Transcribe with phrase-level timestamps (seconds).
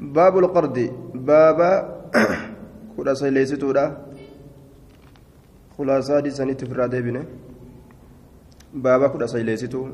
[0.00, 0.92] باب القرد.
[1.14, 1.70] بابا
[2.96, 3.84] كنا سيليستودا
[5.78, 7.24] خلاصة دي سنة في الرادبين
[8.74, 9.88] بابا كنا سيليستو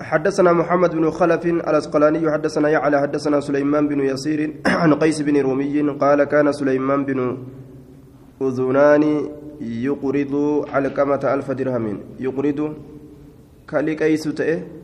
[0.00, 4.40] حدثنا محمد بن خلف الأسقلاني حدثنا يعلى حدثنا سليمان بن يسير
[4.82, 7.38] عن قيس بن رومي قال كان سليمان بن
[8.42, 9.04] أذنان
[9.60, 10.34] يقرض
[10.74, 12.00] علقمة ألف درهم.
[12.20, 12.60] يقرض.
[13.68, 14.81] كالي قيس تأه.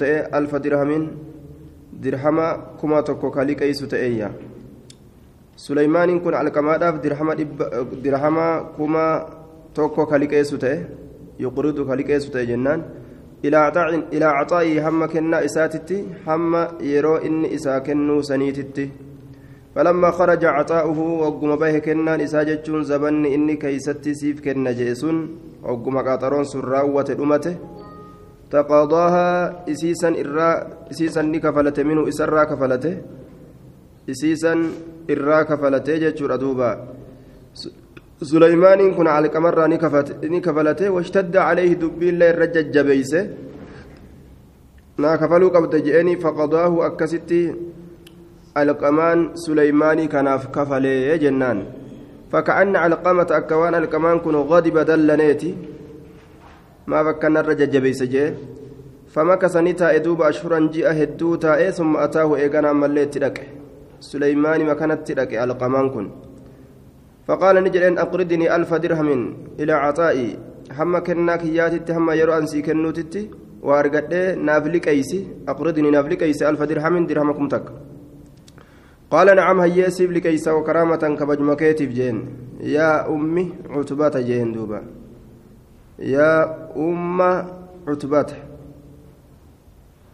[0.00, 1.08] تأه ألف درهم
[1.92, 2.38] درهم
[2.80, 4.30] كما تكو كالي قيس تأه
[5.56, 7.28] سليمان كن علقمة درهم
[8.04, 8.36] درهم
[8.78, 9.06] كما
[9.74, 11.02] تكو كالي قيس تأه
[11.40, 12.80] يقرض كالكيس جنان
[13.44, 18.90] إلى عطاء إلى عطاء هم كنا إساتتي هم يرو إن إسا كنو سنيتتي
[19.74, 25.16] فلما خرج عطاؤه وقم به كنا إساجتشون زبن إني كيستي سيف كنا جيسون
[25.62, 27.54] وقم قاطرون سراوة أمته
[28.52, 29.28] تقاضاها
[29.72, 30.48] إسيسا إرا
[30.90, 32.94] إسيسا نكفلت منه إسرا كفلته
[34.10, 34.52] إسيسا
[35.10, 36.70] إرا كفلته جتشور أدوبا
[38.22, 39.66] سليمان كن على كمرة
[40.34, 43.22] نكفلته واشتد عليه دبي الله الرجل جبيسه
[44.98, 47.54] نا كفلوا قبض جئني فقضاه أكستي
[48.56, 51.58] القمان سليماني كناف كفله جنان
[52.32, 54.16] فكأن علقمة أكوان القمان
[56.86, 58.34] maaf akkanarra jajjabeeysa jee.
[59.14, 63.44] Fama kasanii taa'e duuba ashhuran ji'a hedduu taa'e summa ataahu eeganaan mallee itti dhaqe.
[64.00, 66.06] Suleymaani makanatti dhaqe alqamaan kun.
[67.26, 69.22] Faqaala ni jedheen aqridinii alfa dirhamin
[69.58, 70.38] ilaa caxaa'ii
[70.78, 73.22] hamma kennaa kiyyaatitti hamma yeroo ansii kennuutitti
[73.62, 75.20] waa argadhee naaf liqeeysi
[75.52, 77.72] aqridinii naaf liqeeysi alfa dirhamin dirhama kum takka.
[79.12, 82.18] Qaala nacam hayyee siif liqeeysa wakaraamatan kabajuma keetiif jeen.
[82.76, 83.44] Yaa ummi
[83.74, 84.80] cutubata jeen duuba.
[85.98, 87.20] يا أم
[87.88, 88.30] عتبات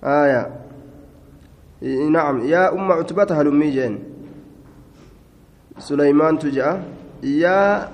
[0.05, 0.43] آية
[2.11, 3.99] نعم يا أم عتبات هلمي جين
[5.79, 6.39] سليمان
[7.23, 7.89] yaa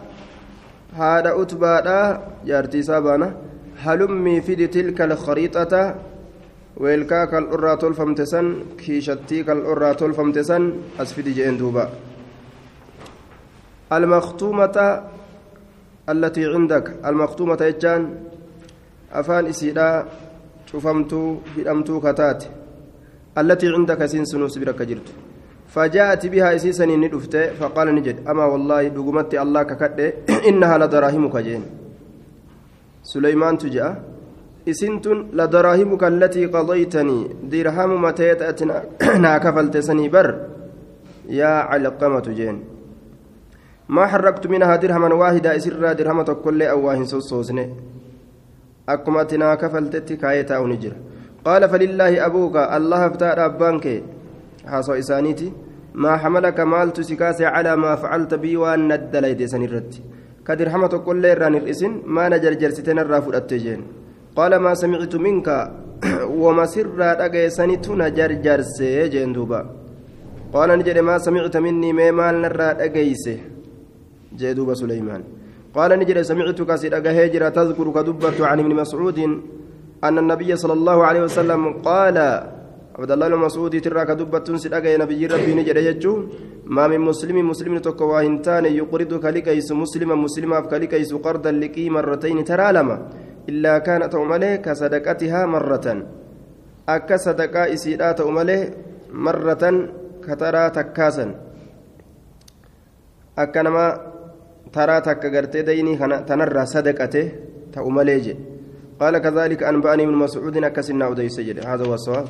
[0.97, 3.29] haadha utbaadha jaartii isaa baana
[3.85, 5.81] halummii fidi tilka alkhariixata
[6.85, 8.51] weelkaa kal'urraa tolfamte san
[8.81, 11.89] kiishattii kal'urraa tolfamte san as fidi jeen duuba
[13.93, 14.77] المختومة
[16.09, 18.03] التي عندك المختومة يجان
[19.13, 19.89] أفان إسيدا
[20.67, 22.45] شفمتو هدمتو كتات.
[23.39, 25.09] التي عندك سنسنو سبرك جرت.
[25.75, 29.99] فجاءت بها إسيسا ندفت فقال نجد أما والله دقمت الله ككد
[30.49, 31.63] إنها لدراهمك جين.
[33.03, 33.93] سليمان تجاء
[34.69, 35.07] إسنت
[35.39, 37.19] لدراهمك التي قضيتني.
[37.51, 40.29] درهم متيت أتنا كفلت سني بر.
[41.29, 42.57] يا علقمة جين.
[43.89, 47.75] ما حركت منها درهما واحدا إسر درهمة كل أواهن سوسوسني.
[48.89, 50.93] أكما تنا كفلت كايتا ونجر.
[51.45, 54.03] قال فلله أبوك الله افتار أبانك.
[54.71, 55.53] حاصو إسانيتي
[55.95, 59.93] ما حملك مالت سكاسي على ما فعلت بي وأن ندليت سنرت
[60.47, 63.81] كدرحمة كل ران الإسن ما نجرجر ستين الرافد التجين
[64.39, 65.49] قال ما سمعت منك
[66.45, 69.61] وما سر أجيسنت نجرجر سيجين دوبا
[70.55, 73.39] قال نجد ما سمعت مني ما مال نرى أجيسه
[74.41, 75.23] جدوب سليمان.
[75.75, 79.19] قال نجد سمعتك سيد هجرة تذكر كدبت عن ابن مسعود
[80.05, 82.17] أن النبي صلى الله عليه وسلم قال
[82.99, 86.15] عبد الله بن مسعود تراك دبتون سدغ نبي ربي نجد يجو
[86.77, 92.73] ما من مسلم مسلم تكو واهنتان يقرض كلكيس مسلما مسلما كلكيس قرضا لكي مرتين ترى
[92.73, 92.97] لما
[93.51, 95.87] إلا كانت أمله كصدقتها مرة.
[96.89, 98.61] أك صدقة إسيدات أمله
[99.11, 99.65] مرة
[100.27, 101.27] كترى تكاسا.
[103.39, 104.14] أكنما
[104.75, 105.97] ترى تكغرتي ديني
[106.29, 107.27] تنرى صدقته
[107.73, 108.27] تأمله
[109.01, 112.29] قال كذلك أنبأني من مسعود أكسنا أديس هذا هو الصواب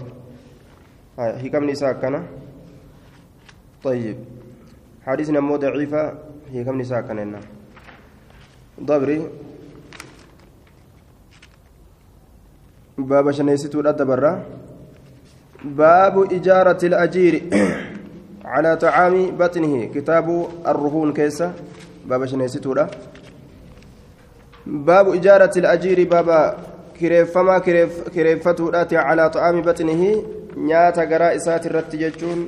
[1.18, 2.14] هكم نساء كان
[3.84, 4.16] طيب
[5.06, 6.02] حديثنا مو ضعيفة
[6.54, 7.40] هكم نساء كان
[8.80, 9.18] ضبري
[12.98, 14.32] باب شنيستو الأدبرة
[15.64, 17.34] باب إجارة الأجير
[18.44, 20.26] على طعام بطنه كتاب
[20.66, 21.52] الرهون كيسة
[22.08, 22.74] باب شنيستو
[24.66, 26.56] باب إجارة الأجير بابا
[27.00, 30.02] كريفما كريف كريفتو على طعام بطنه
[30.54, 32.46] isaati irratti jechuun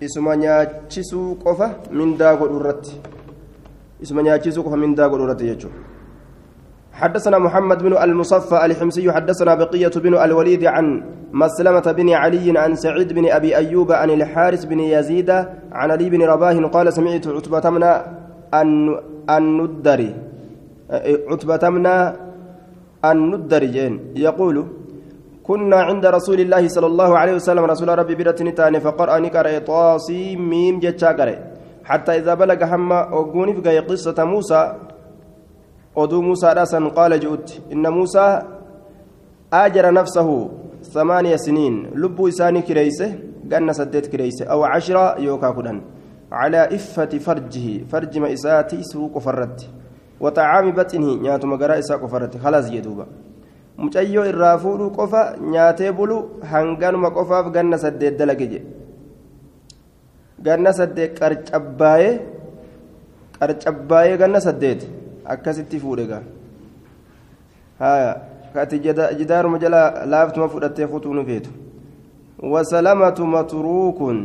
[0.00, 3.00] isuma nyaachisuu qofa mindaa godhu irratti.
[4.00, 5.72] Isuma nyaachisuu qofa mindaa godhu irratti jechuun.
[6.92, 11.02] حدثنا محمد بن المصفى الحمصي حدثنا بقية بن الوليد عن
[11.32, 15.30] مسلمة بن علي عن سعيد بن أبي أيوب عن الحارث بن يزيد
[15.72, 17.70] عن علي بن رباه قال سمعت عتبة
[18.54, 18.96] من
[19.30, 20.10] الندري
[21.30, 21.86] عتبة من
[23.04, 23.78] الندري
[24.16, 24.56] يقول
[25.42, 30.36] كنا عند رسول الله صلى الله عليه وسلم رسول ربي برتني تاني فقرأ نكر طاسي
[30.36, 31.52] ميم جتشا
[31.84, 34.60] حتى إذا بلغ هم أوغوني في قصة موسى
[35.96, 38.42] أدو موسى راسا قال جؤت إن موسى
[39.52, 40.28] آجر نفسه
[40.82, 41.74] ثمانية سنين.
[41.94, 43.18] لب إساني كريسة
[43.52, 45.80] قلنا سديت كريسة أو عشرة يوكا كدن.
[46.31, 49.61] على إفة فرجه فرج ما إساتي سوق فرد
[50.19, 53.07] وطعام بطنه نياتو مقرا إساق فرد خلاص يدوبا
[53.77, 55.19] mucayyoo irraa fuudhuu qofa
[55.53, 56.15] nyaatee bulu
[56.51, 58.65] hanganuma qofaaf ganna saddeet dalage jedhe
[60.45, 62.13] ganna saddeet qarcabbaayee
[63.37, 64.81] qarcabbaayee ganna saddeet
[65.33, 66.23] akkasitti fuudhe gaa
[67.83, 68.09] haya
[68.53, 68.81] kati
[69.19, 69.81] jidaaruma jala
[70.13, 71.51] laaftuma fudhattee kutuu nu feetu
[72.53, 74.19] wasalamatu matruukun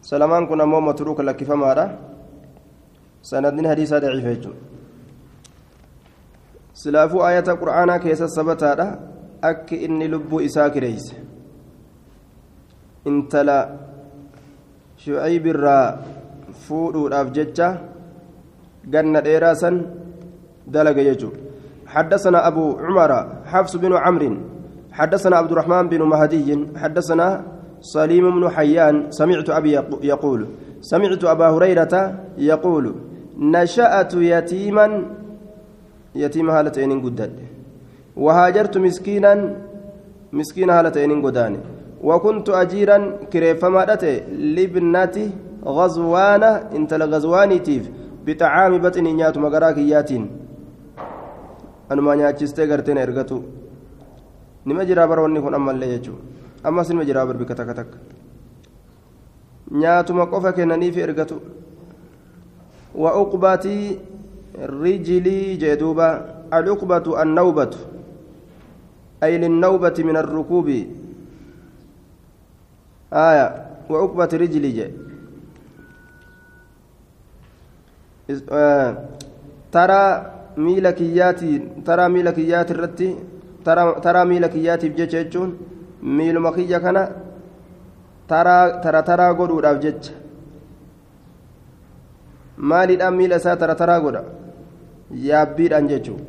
[0.00, 1.84] salamaan kun ammoo matruuka lakkifamaadha
[3.30, 4.60] sanadni hadiisaa daciifa jechuudha
[6.82, 8.86] silaafuu ayata qur'aanaa keessa sabataadha
[9.50, 11.16] akki inni lubbuu isaa kireeyse
[13.10, 13.58] intala
[15.04, 15.84] shucaybirraa
[16.64, 17.68] fuudhuudhaaf jecha
[18.94, 19.76] ganna dheeraa san
[20.66, 21.48] dalaga jechuudha
[21.94, 23.10] حدثنا أبو عمر
[23.50, 24.36] حفص بن عمرو
[24.98, 26.48] حدثنا عبد الرحمن بن مهدي
[26.82, 27.26] حدثنا
[27.80, 29.72] سليم بن حيان سمعت أبي
[30.02, 30.46] يقول
[30.80, 31.94] سمعت أبا هريرة
[32.38, 32.94] يقول
[33.38, 34.86] نشأت يتيما
[36.14, 37.36] يتيم هالتين قداد
[38.16, 39.56] وهاجرت مسكينا
[40.32, 41.58] مسكين هالتين قداني
[42.02, 42.98] وكنت أجيرا
[43.32, 43.84] كريفما
[44.56, 45.30] لابنتي
[45.64, 47.84] غزوانة انت لغزواني تيف
[48.26, 50.24] بطعام بطن نيات مقراك ياتين.
[51.92, 53.38] أنما نياتشستي قرتين إرغتو.
[54.66, 55.72] نما جرا بروني كن أما
[56.64, 57.98] amma sinuma jira barbika takka takka
[59.70, 61.40] nyaatuma qofa kennaniif ergatu.
[62.94, 63.98] Wa uqbatii
[64.82, 66.36] rijilii jee duuba.
[66.50, 67.78] Alcuqbatu annawbatu
[69.20, 70.88] ay linnawbati min arrukuubi
[73.10, 73.46] aya
[73.88, 74.90] wa uqbati rijilii jee.
[78.30, 78.90] Eh,
[79.70, 80.24] taraa
[80.56, 83.08] miila kiyyaatiin taraa miila kiyyaati irratti
[84.02, 85.54] taraa miila kiyyaatiif jecha jechuun
[86.02, 87.02] miiluma kiyya kana
[88.28, 90.12] tara taraa godhuudhaaf jecha
[92.56, 94.22] maaliidhaan miila isaa tara taraa godha
[95.28, 96.20] yaabbiidhaan jechuun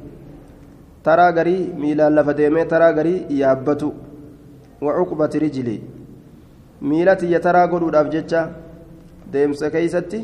[1.07, 3.93] taraa garii miilaan lafa deemee taraa garii yaabbatu
[4.87, 5.81] wacuqbati rijilii
[6.91, 8.41] miila tiyya taraa godhuudhaaf jecha
[9.33, 10.21] deemsa keeysatti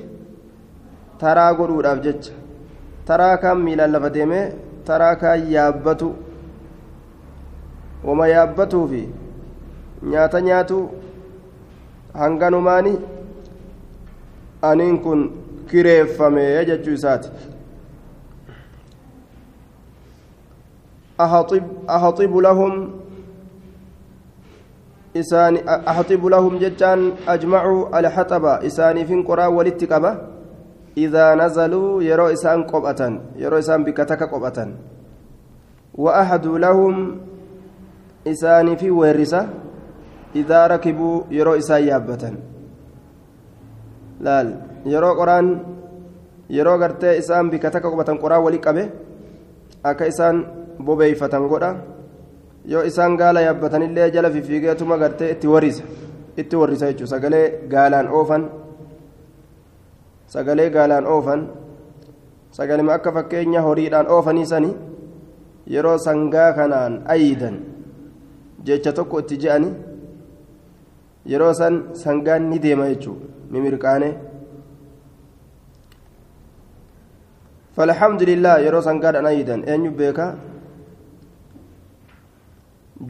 [1.23, 2.33] taraa godhuudhaaf jecha
[3.11, 4.45] taraa kaan miilaan lafa deemee
[4.89, 6.09] taraa kaan yaabbatu
[8.07, 9.01] wama yaabbatuu fi
[10.03, 10.89] nyaata nyaatu
[12.13, 12.99] hanganumaani
[14.61, 15.31] aniin kun
[15.69, 17.29] kireeffame jechuu isaati.
[21.89, 22.73] أحطب لهم
[25.17, 30.11] إسان أحطب لهم جتان أجمعوا الحطب إساني في قرى ولتقبة
[30.97, 33.01] إذا نزلوا يروا إسان قبأة
[33.35, 34.59] يروا إسان بكتك قبأة
[35.97, 37.17] وأحد لهم
[38.27, 39.47] إسان في ورثة
[40.33, 42.37] idaa rakibuu yeroo isaan yaabbatan.
[44.19, 44.47] Laal
[44.85, 45.47] yeroo qoraan
[46.49, 48.83] yeroo gartee isaan bika takka qubatan qoraan walii qabe
[49.83, 50.45] akka isaan
[50.85, 51.71] bobeeyfatan godha.
[52.65, 55.83] Yoo isaan gaala yaabbatanillee jala fifiigeetuma gartee itti warrisa
[56.37, 58.49] itti warrisa jechuun sagalee gaalaan oofan.
[60.27, 61.47] Sagalee gaalaan oofan.
[62.51, 64.75] Sagalima akka fakkeenya horiidhaan oofanii sani
[65.69, 67.59] yeroo sangaa kanaan ayyidan
[68.65, 69.73] jecha tokko itti je'anii
[71.32, 74.10] yeroo san sangaan ni deema jechuudha mimirqaane
[77.76, 80.26] فالحمد لله يرو سنقاد أنا يدن أن يبيكا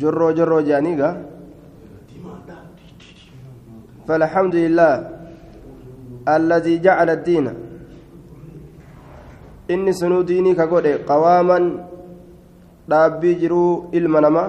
[0.00, 1.10] جرو جرو جانيغا
[4.06, 4.92] فالحمد لله
[6.36, 7.46] الذي جعل الدين
[9.70, 11.58] إني سنو ديني كقول قواما
[12.90, 14.44] دابي جرو المنما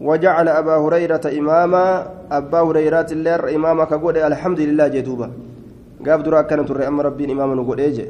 [0.00, 1.84] وجعل أبا هريرة إماما
[2.32, 5.28] أبا هريرة اللير إماما كقول الحمد لله جدوبا
[6.06, 8.06] قاب درا كانت الرئام ربين إماما نقول إيجي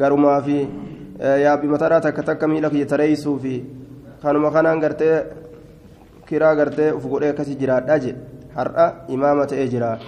[0.00, 0.66] قرما في
[1.20, 3.82] يا أبي مترا تك تك ميلك يتريسو في.
[4.22, 5.26] kanuma kanaan gartee
[6.30, 8.14] kiraa gartee uf godhee akkasii jiraadha je
[8.54, 9.98] har'a imaama ta'ee jira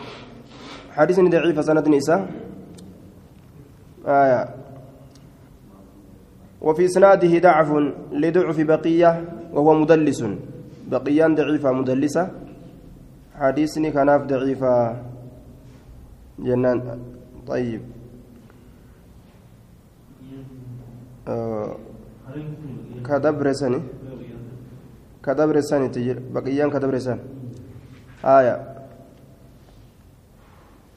[0.95, 2.21] حديث ضعيف سند نساء.
[4.07, 4.64] آية.
[6.65, 7.69] وفي إسناده ضعف
[8.13, 9.11] لضعف بقية
[9.53, 10.21] وهو مدلس.
[10.89, 12.25] بقيان ضعيفة مدلسة.
[13.37, 14.73] حديثني كناف ضعيفة.
[16.39, 16.79] جنان.
[17.47, 17.83] طيب.
[21.29, 21.77] آه
[23.07, 23.81] كدبر سني
[25.25, 27.21] كدبر السنة تجر بقيان كدبر السنة
[28.25, 28.57] آية.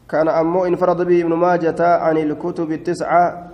[0.10, 3.52] كان أمو انفرد به ابن ماجة عن الكتب التسعة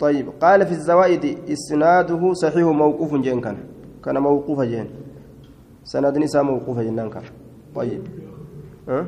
[0.00, 3.56] طيب قال في الزوائد إسناده صحيح موقوف جين كان
[4.04, 4.88] كان موقوف جين
[5.84, 7.22] سند نساء موقوف جنان كان.
[7.74, 8.02] طيب.
[8.88, 9.06] أه؟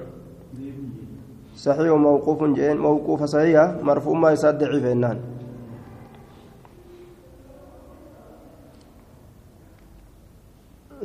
[1.57, 5.19] صحيح موقوف جين موقوف صحيح مرفوع ما يساد ضعيف إنان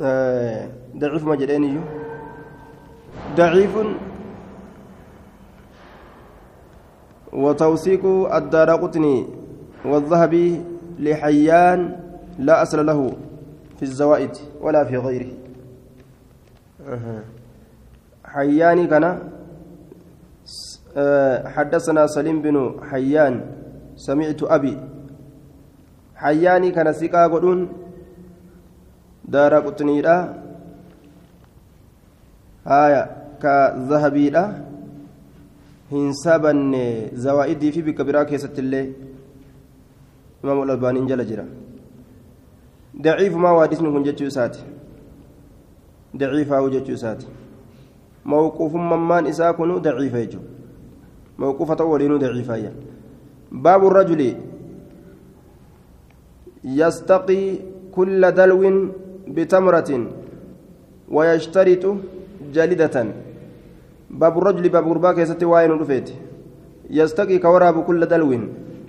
[0.00, 1.80] آه ضعيف ما جديني
[3.36, 3.74] ضعيف.
[7.32, 9.43] وتوثيق الدار قطني.
[9.84, 10.48] والذهبي
[10.98, 11.96] لحيان
[12.38, 13.00] لا أصل له
[13.76, 15.32] في الزوائد ولا في غيره.
[18.24, 19.04] حياني كان
[20.96, 22.56] آه، حدثنا سليم بن
[22.90, 23.34] حيان
[23.96, 24.78] سمعت أبي.
[26.16, 27.68] حياني كان سيكا قدون
[29.24, 30.16] دار قطنيرا
[32.66, 33.02] هايا
[33.42, 34.44] كذهبيرا
[35.90, 38.86] hin sabanne zawaa'idii fi bikka biraa keessatti illee
[40.44, 41.44] imaam al-albaaniin jala jira
[43.08, 44.64] daciifumaa waadisni kun jechuu isaati
[46.14, 47.26] daciifaawu jechuu isaati
[48.24, 50.48] mawquufummaan isaa kunu daciifa jechuudha
[51.38, 52.72] mawquufa ta'u waliinuu daciifaayya
[53.68, 54.28] baabu rajuli
[56.64, 57.44] يستقي
[57.92, 58.62] كل دلو
[59.36, 59.90] بتمرة
[61.14, 61.84] ويشترط
[62.54, 62.96] جلدة
[64.10, 66.08] باب الرجل باب غربا كيستي واين رفيت
[66.90, 68.30] يستقي كوراب كل دلو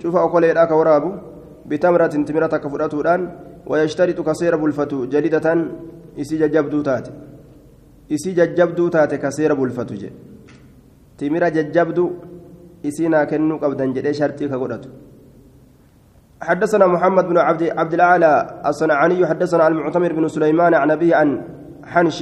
[0.02, 1.04] شوف أقول لك كوراب
[1.70, 3.20] بتمرة تمرة كفراتودان
[3.70, 5.46] ويشترط كسير بلفتو جلدة
[6.20, 7.12] إسي ججبدو تاتي.
[8.14, 10.10] إسي ججبدو تاتي كسير بلفتو جي.
[11.18, 12.06] تمرة ججبدو
[12.88, 14.90] إسينا كنو قبدن جدي شرطي كقدتو
[16.46, 18.32] حدثنا محمد بن عبد عبد الأعلى
[18.66, 21.42] الصنعاني حدثنا المعتمر بن سليمان عن ابي عن
[21.84, 22.18] حنش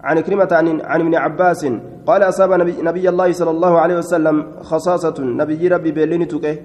[0.00, 1.62] عن كلمة عن عن ابن عباس
[2.06, 6.56] قال أصاب نبي, نبي الله صلى الله عليه وسلم خصاصة نبي ربي بيلين تكه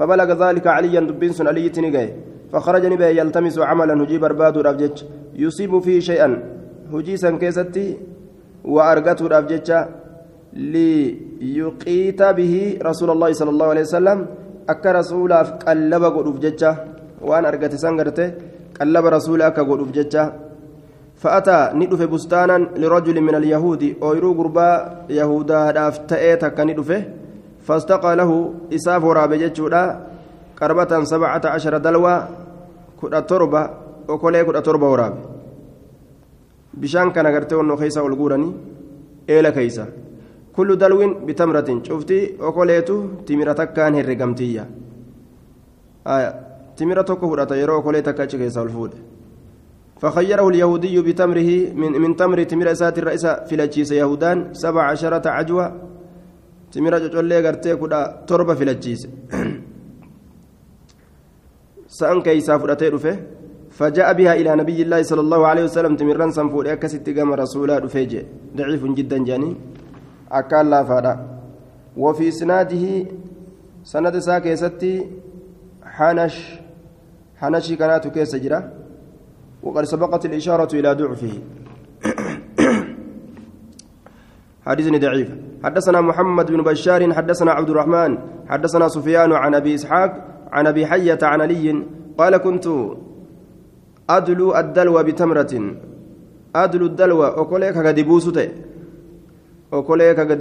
[0.00, 2.08] فبلغ ذلك عليا دبين سن علي تنجي
[2.52, 4.96] فخرج نبي يلتمس عملا هجي برباد رفجج
[5.36, 6.28] يصيب فيه شيئا.
[6.92, 7.86] هجي سن كيستي
[8.64, 9.68] وأرقته رفجج
[10.52, 14.18] ليقيت به رسول الله صلى الله عليه وسلم.
[14.70, 16.70] rasuulaaf qallaba godhuuf jecha
[17.28, 18.24] waan argate san garte
[18.78, 20.32] qallaba rasuula akka godhuuf jecha
[21.20, 23.96] فأتى ندفه بستانا لرجل من اليهود.
[24.02, 24.70] أويرو غربا
[25.10, 27.04] يهودا داف تأيت كندفه
[27.62, 30.06] فاستقى له إساف ورابي جتشودا
[30.60, 32.28] قربة سبعة عشر دلوة
[33.02, 33.70] كدا تربة
[34.08, 35.20] وكولي كدا تربة ورابي.
[36.74, 38.52] بشان كان غرتي ونو خيسا والغوراني
[39.30, 39.86] إيلا كيسا
[40.56, 44.64] كل دلو بتمرة شفتي وكوليتو تمرة كان هرقمتية
[46.06, 46.30] آية
[46.76, 48.92] تمرة فرأتا يرو وكوليتا كاتش كيسا والفود
[50.00, 51.50] فخيره اليهودي بتمره
[51.80, 55.66] من من تمر تمر سات الرئيس في يهودان سبع عشرة عجوة.
[56.74, 59.02] جولي غرتي كدا تربة في لجيس
[61.98, 63.16] سأن كيسا فرأتي رفه
[63.70, 68.20] فجاء بها إلى نبي الله صلى الله عليه وسلم تمران سنفور أكست قام رسولا رفيجي
[68.56, 69.56] ضعيف جدا جاني
[70.32, 71.14] أكال لا فادا
[71.96, 72.84] وفي سناده
[73.84, 74.94] سند ساكي ستي
[75.96, 76.36] حنش
[77.40, 78.60] حنشي كانت كيس جرا
[79.62, 81.32] وقد سبقت الإشارة إلى ضعفه
[84.66, 85.28] حديث ضعيف
[85.64, 90.10] حدثنا محمد بن بشار حدثنا عبد الرحمن حدثنا سفيان عن أبي إسحاق
[90.52, 91.84] عن أبي حية عن علي
[92.18, 92.66] قال كنت
[94.10, 95.52] أدلو الدلو بتمرة
[96.56, 97.18] أدلو الدلو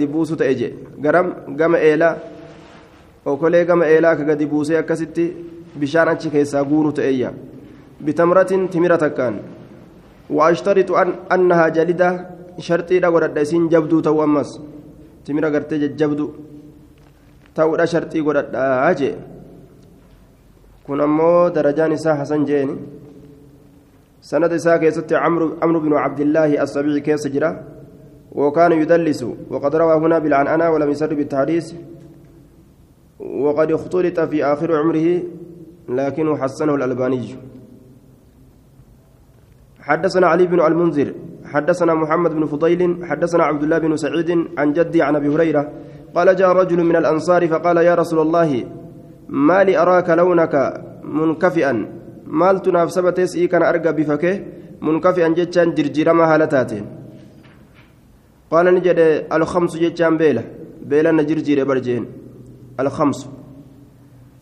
[0.10, 1.28] buusu ta'e je garam
[1.60, 2.16] gama eelaa
[3.26, 5.26] okolee gama eelaa ka gadi buusee akkasitti
[5.82, 7.30] bishaan achi keessaa guuru ta'eeyya
[8.06, 9.36] bitamratin timira takkaan
[10.38, 10.98] waashtaritu
[11.36, 12.10] annahaa jalida
[12.68, 14.50] sharxiidha godhadha isiin jabduu ta'uu ammas
[15.26, 16.26] timira gartee jajjabdu
[17.56, 19.16] ta'uudha sharxii godhadhaa jee
[20.86, 22.76] kun ammoo darajaan isaa hasan jeeni
[24.22, 25.14] sanada isaa keessatti
[25.62, 27.52] camru binu cabdillaahi assabici keessa jira
[28.32, 31.74] وكان يدلس وقد روى هنا بالعنعنة ولم يسر بالتحديث
[33.20, 35.24] وقد اختلط في آخر عمره
[35.90, 37.36] لكنه حسنه الألباني
[39.80, 41.14] حدثنا علي بن المنذر
[41.54, 45.64] حدثنا محمد بن فضيل حدثنا عبد الله بن سعيد عن جدي عن أبي هريرة
[46.16, 48.50] قال جاء رجل من الأنصار فقال يا رسول الله
[49.30, 50.54] ما لي أراك لونك
[51.04, 51.74] منكفئا؟
[52.28, 54.34] مال تنافسبتس إي كان أرقى بفكه
[54.82, 56.86] منكفئا جتشان جرجرما هالتاتين
[58.52, 59.00] قال نجد
[59.34, 60.44] الخمس جتشان بيلة
[60.90, 62.04] بيلا نجرجير برجين.
[62.80, 63.20] الخمس.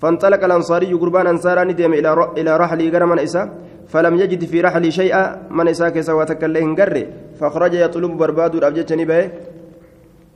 [0.01, 3.43] فانطلق الأنصاري قربان أنصاراني ديم إلى إلى رحلي غرمان إسا
[3.87, 6.95] فلم يجد في رحلي شيئا من إساك سواتك اللي هنقر
[7.39, 9.23] فخرج يطلب برباد الأبجتني به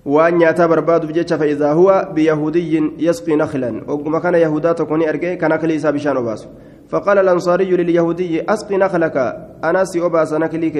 [0.05, 5.75] barbaaduuf jecha fa'iidaa huwa biyahudiyyin yasqii naklan ogguma kana yahudaa tokko ni arge kan akli
[5.75, 6.48] isaa bishaan obaasu
[6.91, 9.17] فقال الأنصاري لليهودي أسقي نخلك.
[9.63, 10.77] أنا سي أباس نكليك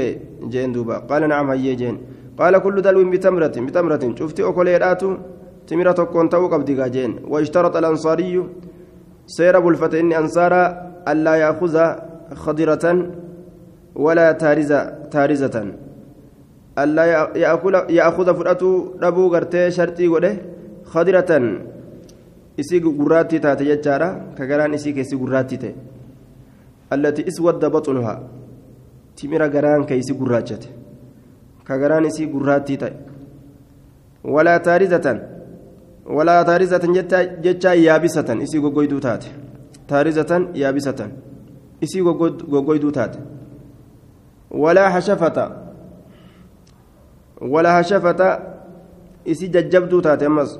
[0.52, 0.98] جين دوبا.
[1.08, 1.98] قال نعم هي جين.
[2.40, 4.04] قال كل دلو بتمرة بتمرة.
[4.20, 5.04] شفت أكليرات
[5.68, 7.12] تمرة كنت قبضي جين.
[7.32, 8.44] واشترط الأنصاري
[9.28, 10.54] سير أبو الفتى إني أنصار
[11.08, 11.76] ألا يأخذ
[12.34, 13.12] خضرة
[13.96, 14.80] ولا تارزة
[15.12, 15.74] تارزة.
[16.80, 17.38] ألا
[17.90, 20.38] يأخذ فرأته ربو غرتي شرطي وده
[20.86, 21.32] خضرة.
[22.60, 25.76] إسي قراتي تاتي جتشارا كغران إسي كيسي قراتي تي
[26.94, 28.16] التي إسود بطنها
[29.18, 30.70] تمر غران كيسي قراتشت
[31.68, 32.92] كغران إسي قراتي تي
[34.24, 35.22] ولا تارزة.
[36.06, 36.84] ولا تارزة
[37.44, 38.30] جتشا يابسة.
[41.84, 43.20] إسي قويدو تاتي تارزة يابسة إسي قويدو تاتي
[44.52, 45.38] ولا حشفة
[47.42, 48.22] ولا شفة
[49.28, 50.60] إسي ججبدو تاتي أمس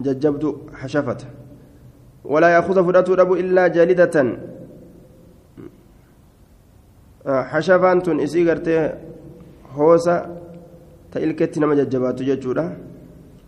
[0.00, 1.20] ججبدو حشفة
[2.24, 4.16] ولا يأخذ فرأته ربو إلا جالدة
[7.26, 8.76] حشفان تن إسي قرتي
[9.72, 10.16] هوسا
[11.12, 12.76] تإلكت نما ججباتو ججودا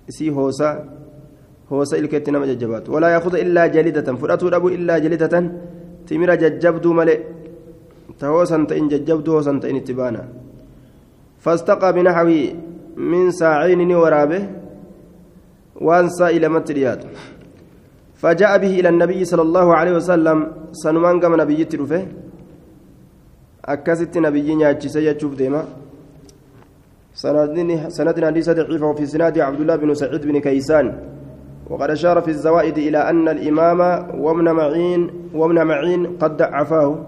[0.08, 0.70] إسي هوسا
[1.72, 4.08] هوسا إلكت نما ججباتو ولا يأخذ إلا جالدة
[6.08, 7.18] تمر ججبدو ملئ
[8.20, 10.22] تهوسا تئن ججبدو هوسا تئن اتبانا
[11.44, 12.28] فاستقى بنحو
[13.10, 14.42] من ساعين ورابه
[15.86, 17.02] وانسى إلى متريات
[18.20, 20.38] فجاء به إلى النبي صلى الله عليه وسلم
[20.82, 22.02] سنمان قام نبي تلفه
[23.72, 25.62] أكست نبي نياتشي سيجوف ديما
[27.96, 30.86] سندنا حديث ضعيفة وفي سناد عبد الله بن سعيد بن كيسان
[31.70, 33.80] وقد أشار في الزوائد إلى أن الإمام
[34.20, 37.06] وابن معين وابن معين قد ضعفاه.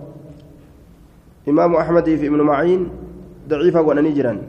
[1.49, 2.89] إمام أحمد في ابن معين
[3.49, 4.43] ضعيفة ونجرا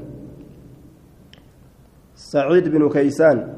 [2.15, 3.54] سعيد بن كيسان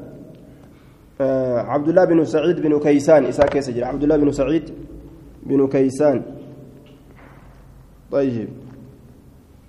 [1.20, 4.70] آه عبد الله بن سعيد بن كيسان إساك يسجل عبد الله بن سعيد
[5.42, 6.22] بن كيسان.
[8.12, 8.48] طيب.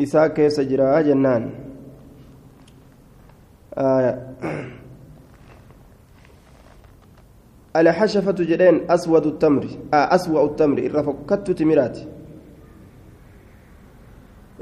[0.02, 1.50] إساك يسجل جنان.
[3.78, 4.32] آه
[7.76, 11.98] الحشفة جدين أسود التمر آه أسوأ التمر إذا فكت تمرات.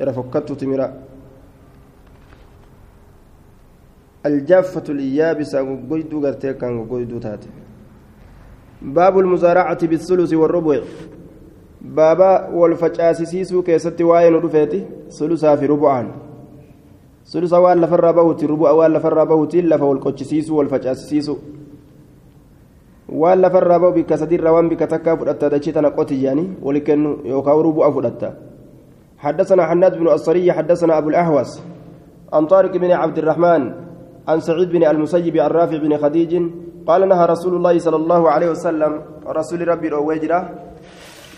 [0.01, 0.93] إذا فكت تمرات
[4.25, 7.45] الجافة اليابسة قيدو غرتي كان قيدو تات
[8.81, 10.79] باب المزارعة بالثلث والربع.
[11.81, 16.11] بابا والفجاسيسيسو كيستي واين رفيتي ثلثا في ربعان.
[17.25, 21.37] ثلثا وان لفر بوتي ربع وان لفر بوتي لفا والقجسيسو والفجاسيسو
[23.11, 27.25] waan lafarraa ba'u bikka sadiirra waan bikka takkaa fudhatta dachii tana qoti jaanii wali kennu
[27.25, 28.49] yookaan rubu'a fudhatta.
[29.19, 31.59] حدثنا حناد بن الصري حدثنا أبو الأهوس
[32.33, 33.61] عن طارق بن عبد الرحمن
[34.27, 36.33] عن سعيد بن المسيب عن رافع بن خديج
[36.87, 40.39] قال نهى رسول الله صلى الله عليه وسلم رسول ربي الأويجرة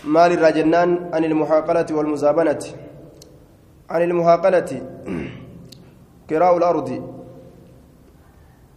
[0.06, 2.62] مال الرجنان عن المحاقلة والمزابنة
[3.90, 4.70] عن المحاقلة
[6.30, 6.88] كراء الأرض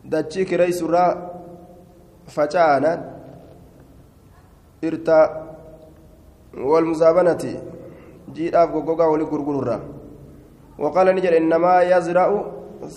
[0.06, 1.35] دتشي كري سرا
[2.28, 3.12] فجانا
[4.84, 5.20] إرتا
[6.58, 7.44] والمزابنة
[8.34, 9.80] جيداف غوغا ولي غرغرورا
[10.80, 12.46] وقال نجر إنما يزرع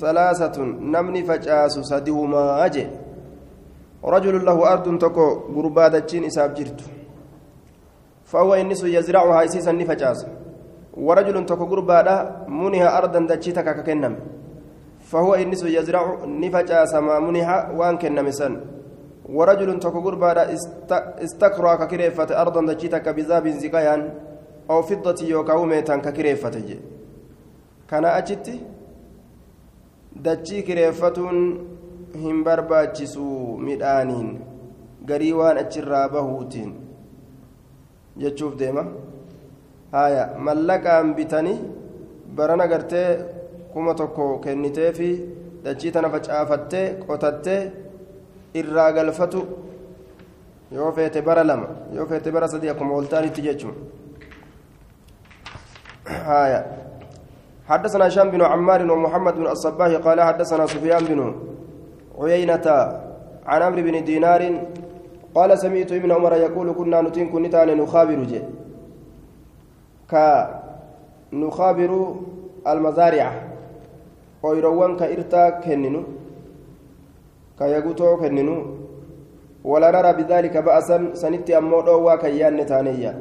[0.03, 2.87] ثلاثة نمني فجاس سدهما أجي
[4.05, 6.81] رجل له أرض تكو غربادة جين إساب جرت
[8.25, 10.27] فهو إنس يزرعها إسيسا نفجاس
[10.95, 12.15] ورجل تكو غربادة
[12.49, 14.15] منها أرضا دجيتك ككنم
[15.11, 18.55] فهو إنس يزرع نفجاس ما منها وان كنم سن
[19.29, 20.43] ورجل تكو غربادة
[21.25, 24.15] استكرى ككريفة أرضا دجيتك بذاب زكايان
[24.71, 26.79] أو فضة يوكاوميتا ككريفة جي
[27.91, 28.61] كان أجتي
[33.67, 34.29] midhaaniin
[35.09, 36.71] garii waan achirraa bahuutiin
[38.23, 38.85] jechuuf deema
[39.93, 41.59] haya mallaqaan bitanii
[42.37, 43.09] barana gartee
[43.73, 45.11] kuma tokko kennitee fi
[45.65, 47.61] dachii tana facaafattee qotattee
[48.55, 49.47] irraa galfatu
[50.73, 53.75] yoo feete bara lama yoo feete bara sadii akkuma waltaanitti jechuun.
[56.27, 56.65] Haya
[57.69, 61.21] حدثنا هشام بن عمار ومحمد بن الصباح قال حدثنا سفيان بن
[62.21, 62.67] عيينة
[63.47, 64.43] عن عمرو بن دينار
[65.35, 68.41] قال سمعت ابن عمر يقول كنا نتين كنتان نخابر جي
[70.11, 70.27] كا
[71.33, 71.91] نخابر
[72.69, 73.29] المزارع
[74.43, 75.59] oyroowwan ka irtaa
[77.59, 78.57] kenninu ka yagutoo kenninu.
[79.65, 83.15] Wala nara bidaalika ba'asan sanitti ammoo dhoowwaa kan yaanne taaneyya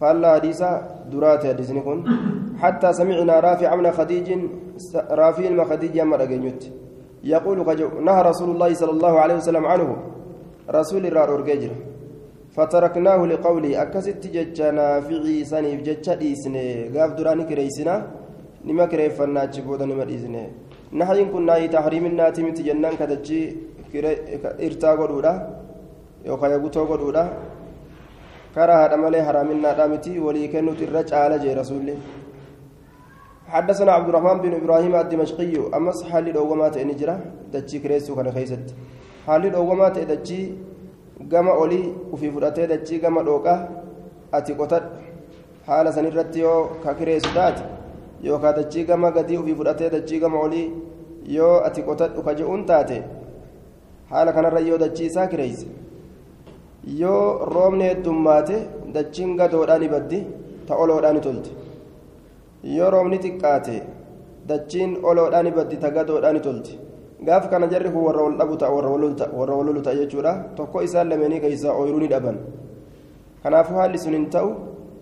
[0.00, 0.70] فالله حديثا
[1.12, 1.80] درات حديثني
[2.62, 4.28] حتى سمعنا رافع من خديج
[5.22, 6.62] رافع ما خديج رجنيت
[7.34, 7.58] يقول
[8.08, 9.88] نهى رسول الله صلى الله عليه وسلم عنه
[10.78, 11.72] رسول الرار أرججر
[12.56, 17.94] فتركناه لقوله أكست جتشا نافعي سنيف جتشا ديسني قاف دراني كريسنا
[18.66, 20.04] نما كريفنا تشبودا نما
[21.00, 23.40] نحن كنا تحريم الناتم تجنان كتجي
[24.66, 25.32] إرتا قدودا
[26.28, 27.24] يوكا يبوتو قدودا.
[28.54, 31.88] كره هذا مالي حرامنا دامتي ولي كنت الرج على جي رسول
[33.52, 37.14] حدثنا عبد الرحمن بن إبراهيم الدمشقي امس حال دوغمات نجرا
[37.52, 38.66] دجي كريسو كان خيست.
[39.26, 39.96] حال دوغمات
[41.62, 43.68] olii ufii fudhatee dachii gama dhooqaa
[44.32, 44.88] ati qotadhu
[45.66, 47.62] haala sanirratti yoo ka kireessu taate
[48.26, 50.66] yookaan dachii gama gadii ufii fudhatee dachii gama olii
[51.36, 52.96] yoo ati qotadhu ka je'uun taate
[54.12, 55.66] haala kanarra yoo dachii isaa kireeyse
[57.00, 58.56] yoo roobni heddummaate
[58.94, 60.18] dachiin gadoodhaan ni baddi
[60.68, 61.50] ta oloodhaan tolti
[62.76, 63.76] yoo roobni xiqqaate
[64.48, 66.74] dachiin oloodhaan ni baddi ta gadoodhaan tolti
[67.26, 68.88] gaaf kana jarri kun warra wal dhabu ta'a warra
[69.56, 70.32] wal lolu ta'a jechuudha.
[70.56, 72.36] Tokko isaan lameenii keessaa ooyiruu ni dhaban.
[73.42, 74.50] Kanaafuu haalli sun hin ta'u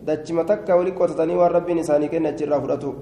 [0.07, 2.95] dachima takka wali qotatanii waan rabbiin isaanii kenna achirraa fudhatu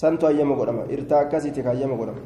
[0.00, 2.22] santu hayyama godhama irtaa akkasiiti hayyama godhama.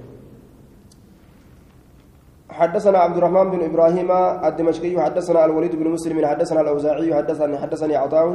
[2.61, 4.11] حدثنا عبد الرحمن بن إبراهيم
[4.49, 8.27] الدمشقي حدثنا الوليد بن مسلم حدثنا الأوزاعي حدثني حدثني عطاء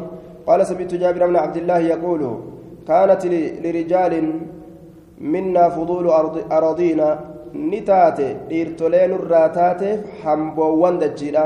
[0.47, 2.21] قال سمعت جابر بن عبد الله يقول
[2.88, 3.21] كانت
[3.63, 4.13] لرجال
[5.34, 6.06] منا فضول
[6.58, 7.10] أراضينا
[7.71, 9.89] نتاتي ديرتولين الراتاتي
[10.21, 11.45] حمبوان دجيلا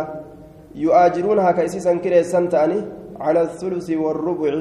[0.84, 2.80] يؤاجرونها كيسيسا كريسان تاني
[3.26, 4.54] على الثلث والربع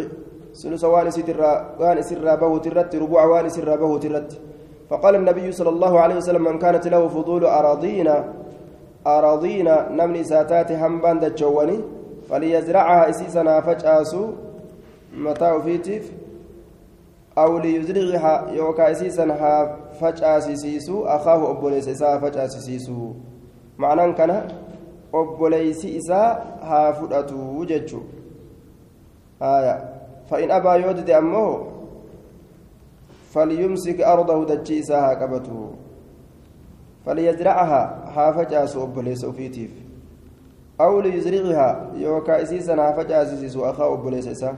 [0.55, 4.41] ثلث وان سرا وان سرا به ترت ربع وان سرا به ترت
[4.91, 8.25] فقال النبي صلى الله عليه وسلم من كانت له فضول أراضينا
[9.07, 11.79] أراضينا نمني ساتات همبان دجواني
[12.29, 14.31] فليزرعها إسيسنا فجأسو
[15.15, 16.13] متاع فيتيف
[17.39, 23.13] أو ليزرعها يوكا إسيسا ها فجأسيسيسو أخاه أبوليس إسا فجأسيسيسو.
[23.79, 24.49] معنى كان
[25.15, 26.23] أبوليس إسا
[26.63, 28.01] ها فدأتو ججو
[29.43, 30.00] آية.
[30.31, 31.67] فإن أبى يودد أمه
[33.35, 35.71] فليمسك أرضه دجيسا ها قبته
[37.07, 37.83] فليزرعها
[38.15, 39.71] ها فجأس أبوليس أفيتيف
[40.81, 44.55] أو ليزرعها يوكا إسيسا ها فجأسيسيسو أخاه أبوليس إسا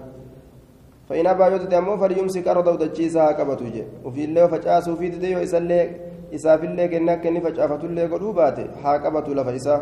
[1.09, 5.91] فإن أبى يودد أمه فليمسك أرضه دجيسا قبته جي وفي الله فجأسوا في ديو إسالي
[6.35, 9.77] إساف الله كنا كني فجأفة الله قلوبات ها قبته لفإسا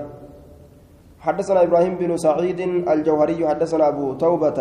[1.21, 2.61] حدثنا إبراهيم بن سعيد
[2.93, 4.59] الجوهري حدثنا أبو توبة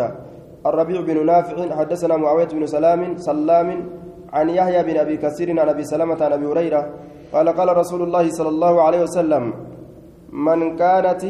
[0.66, 3.68] الربيع بن نافع حدثنا معاوية بن سلام سلام
[4.32, 6.94] عن يحيى بن أبي كثير عن أبي سلمة عن أبي هريرة
[7.32, 9.54] قال قال رسول الله صلى الله عليه وسلم
[10.32, 11.24] من كانت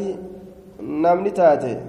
[0.80, 1.80] نمنتاته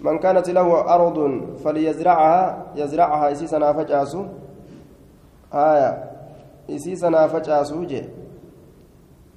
[0.00, 1.18] من كانت له أرض
[1.64, 4.24] فليزرعها يزرعها إسيسنا فجأسو.
[5.54, 5.90] آية
[6.70, 8.02] إسيسنا فجأسو جي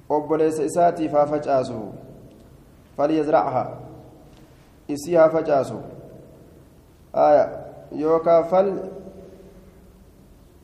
[0.08, 1.92] obboleessa isaatiif haa facaasu
[2.96, 3.78] falyazrachaa
[5.32, 5.80] facaasu
[8.04, 8.72] yookaa fal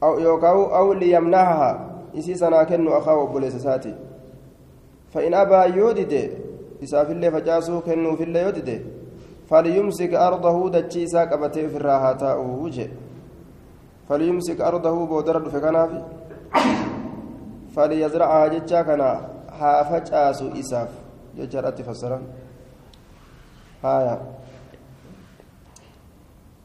[0.02, 1.70] yookaa aw liyamnahaha
[2.14, 3.94] isii sanaa kennu akaa obboleessa isaati
[5.14, 6.14] فإن أبى يودد
[6.82, 8.70] إساف الله فجاسو كنو في الله يودد
[9.50, 12.88] فليمسك أرضه دجي ساق أبتي في الراحة وجه
[14.08, 16.00] فليمسك أرضه بودرد فكنافي
[17.74, 19.10] فليزرعها جتشا كنا
[19.60, 20.90] ها فجاسو إساف.
[21.38, 22.18] جتشا فسرا
[23.84, 24.16] هايا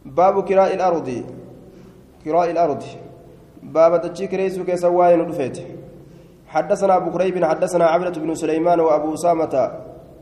[0.06, 1.24] باب كراء الأرض.
[2.26, 2.84] كراء الأرض.
[3.64, 5.58] باب دجي كريسو كيسواين ودفيت.
[6.48, 9.72] حدثنا أبو كريب حدثنا عبدة بن سليمان وأبو أسامة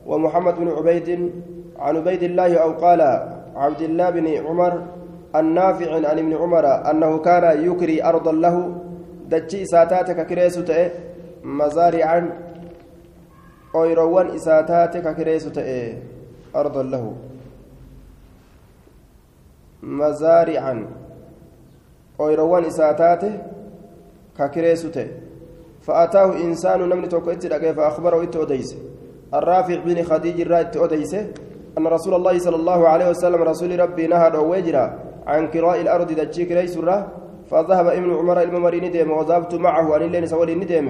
[0.06, 1.32] ومحمد بن عبيد
[1.80, 3.02] عن عبيد الله أو قال
[3.56, 4.74] عبد الله بن عمر
[5.36, 8.76] النافع عن ابن عمر أنه كان يكري أرضا له.
[9.30, 10.92] دجي إساتاتك كريسو تأه
[11.44, 12.20] مزارعا.
[13.76, 15.94] أويروان إساتاتك كريسو تأه
[16.56, 17.14] أرضا له.
[19.84, 20.76] مزارعا.
[22.20, 23.34] أويروان إساتاته
[24.38, 25.08] ككريسو تأه
[25.86, 28.70] فأتاه إنسان نمني توكو إتدقى فأخبره إتوديس
[29.34, 31.14] الرافع بن خديج الرائد إتوديس
[31.78, 34.86] أن رسول الله صلى الله عليه وسلم رسول ربي نهى ويجرى
[35.28, 36.78] عن كراء الأرض دجيك ليس
[37.52, 40.88] فذهب ابن عمر الممرين ديم وذهبت معه أن اللين سولي نديم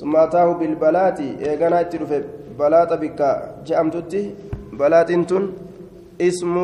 [0.00, 2.10] ثم أتاه بالبلات إيغانا اتلف
[2.58, 3.20] بلات بك
[3.66, 4.22] جأمتتي
[4.80, 5.42] بلات تن
[6.20, 6.54] اسم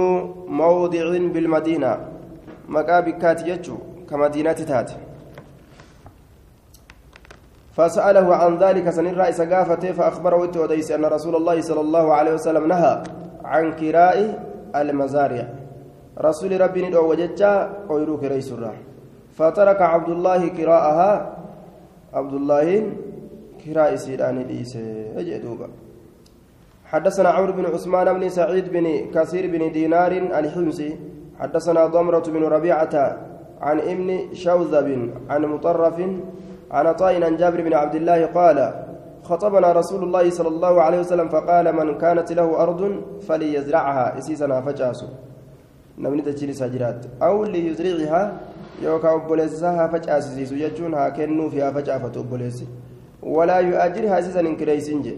[0.48, 1.92] موضع بالمدينة.
[2.68, 3.76] مكابكات يجو
[4.10, 4.90] كمدينة تات
[7.76, 12.68] فسأله عن ذلك سن الرئيس قافته فأخبره وديس أن رسول الله صلى الله عليه وسلم
[12.68, 13.02] نهى
[13.44, 14.18] عن كراء
[14.76, 15.46] المزارع.
[16.18, 17.52] رسول ربي ندعو وججا
[17.90, 18.54] أويرو كريس
[19.36, 21.36] فترك عبد الله قراءها
[22.14, 22.68] عبد الله
[23.66, 25.68] قراء سيدان ديسه أجدوبا
[26.92, 30.90] حدثنا عمرو بن عثمان بن سعيد بن كثير بن دينار الحمصي
[31.40, 32.94] حدثنا ضمرة بن ربيعة
[33.60, 34.88] عن ابن شوذب
[35.30, 35.98] عن مطرف
[36.70, 38.58] عن عطاء عن جابر بن عبد الله قال
[39.22, 42.80] خطبنا رسول الله صلى الله عليه وسلم فقال من كانت له أرض
[43.26, 44.18] فليزرعها.
[44.18, 45.06] إسيسنا فجاسو
[45.98, 48.22] نمني تجري سجرات أو ليزرعها
[48.82, 52.66] يوكا أبوليسها فجاسيسو يجون ها كنو فيها فجافة أبوليسي
[53.22, 55.14] ولا يؤجرها إسيسا إنكريسنجي.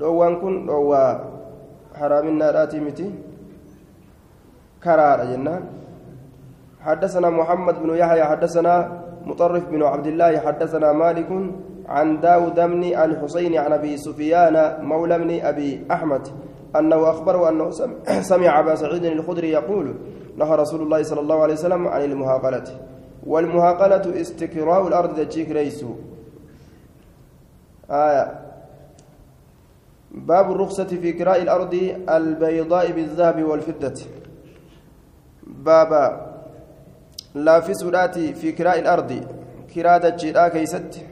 [0.00, 1.10] Dhoowwaan kun dhoowwaa
[2.00, 3.06] haraaminaadhaati miti.
[4.80, 5.80] Karaadha jennaan.
[6.80, 11.28] حدثنا محمد بن يحيى حدثنا مطرف بن عبد الله حدثنا مالك
[11.88, 16.28] عن داود بن الحسين عن ابي سفيان مولى بن ابي احمد
[16.76, 17.70] انه اخبره انه
[18.20, 19.94] سمع ابا سعيد الخدري يقول
[20.36, 22.64] نهى رسول الله صلى الله عليه وسلم عن المهاقله
[23.26, 25.94] والمهاقله استكراء الأرض تجيك ريسو
[27.90, 28.39] آية
[30.10, 31.74] باب الرخصة في كراء الأرض
[32.08, 33.98] البيضاء بالذهب والفضة.
[35.46, 36.04] بابا
[37.34, 39.24] لا في سوراتي في كراء الأرض.
[39.74, 41.06] كراء دجيرا كيست.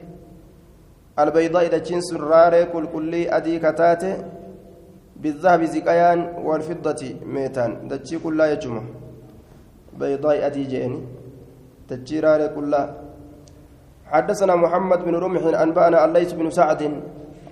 [1.19, 4.25] البيضاء دجين سرارة كل كلي أدي كتاتي
[5.17, 7.89] بالذهب زكايان والفضة ميتان.
[7.89, 8.83] دجي كلها يجمع.
[9.99, 11.03] بيضاء أدي جيني.
[11.91, 12.95] دجيرا كلها
[14.07, 16.83] حدثنا محمد بن رمح أنبأنا الليث بن سعد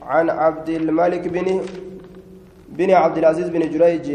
[0.06, 1.60] عن عبد الملك بن
[2.68, 4.06] بن عبد العزيز بن جريج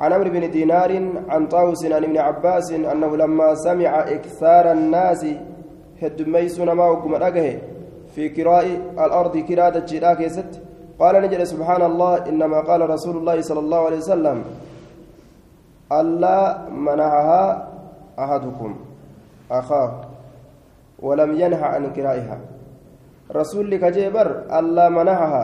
[0.00, 0.90] عن عمرو بن دينار
[1.28, 5.26] عن طاووس عن ابن عباس أنه لما سمع إكثار الناس
[6.02, 7.14] هدميسون ما وكم
[8.14, 10.62] في كراء الأرض كراء الجراء ست
[11.00, 14.44] قال نجد سبحان الله إنما قال رسول الله صلى الله عليه وسلم
[15.92, 17.68] ألا منعها
[18.18, 18.76] أحدكم
[19.50, 19.92] أخاه
[21.02, 22.38] ولم ينهى عن كرائها.
[23.30, 25.42] رسول كجبر ألا منعها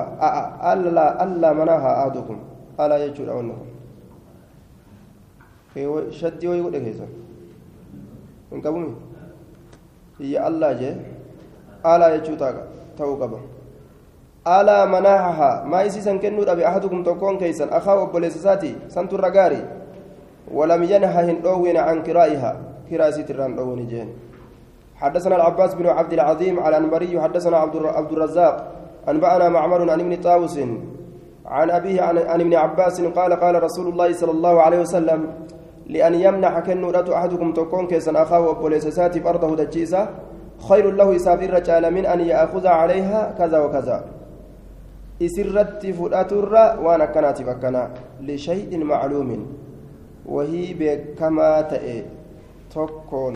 [0.72, 2.36] ألا ألا منعها أحدكم.
[2.80, 3.66] ألا يجور أونكم
[6.10, 7.06] شدي ويقول كيسا.
[8.52, 8.94] إن قبومي
[10.18, 10.90] هي الله جي.
[11.86, 12.36] ألا يجور
[12.98, 13.40] تاو قبا
[14.46, 17.70] ألا منعها ما يسيسن كنو أبي أحدكم تكون كيسا.
[17.70, 19.62] أخاه أبوليساتي سنتو الرقاري
[20.50, 22.52] ولم ينهى هندوين عن كرائها.
[22.90, 24.08] كراسي تران دوين جين.
[25.00, 28.72] حدثنا العباس بن عبد العظيم على الأنبري حدثنا عبد الرزاق
[29.08, 30.58] أنبأنا معمر عن ابن طاووس
[31.46, 35.32] عن أبيه عن, ابن عباس قال قال رسول الله صلى الله عليه وسلم
[35.86, 40.08] لأن يمنح كنورة أحدكم تكون كيسن أخاه وبوليسسات أرضه دجيسة
[40.68, 44.04] خير له يسافر رجال من أن يأخذ عليها كذا وكذا.
[45.22, 46.52] إسرت فؤاتر
[46.84, 49.46] وأنا كانت فكنا لشيء معلوم
[50.26, 52.04] وهي بكما تأي
[52.74, 53.34] تكون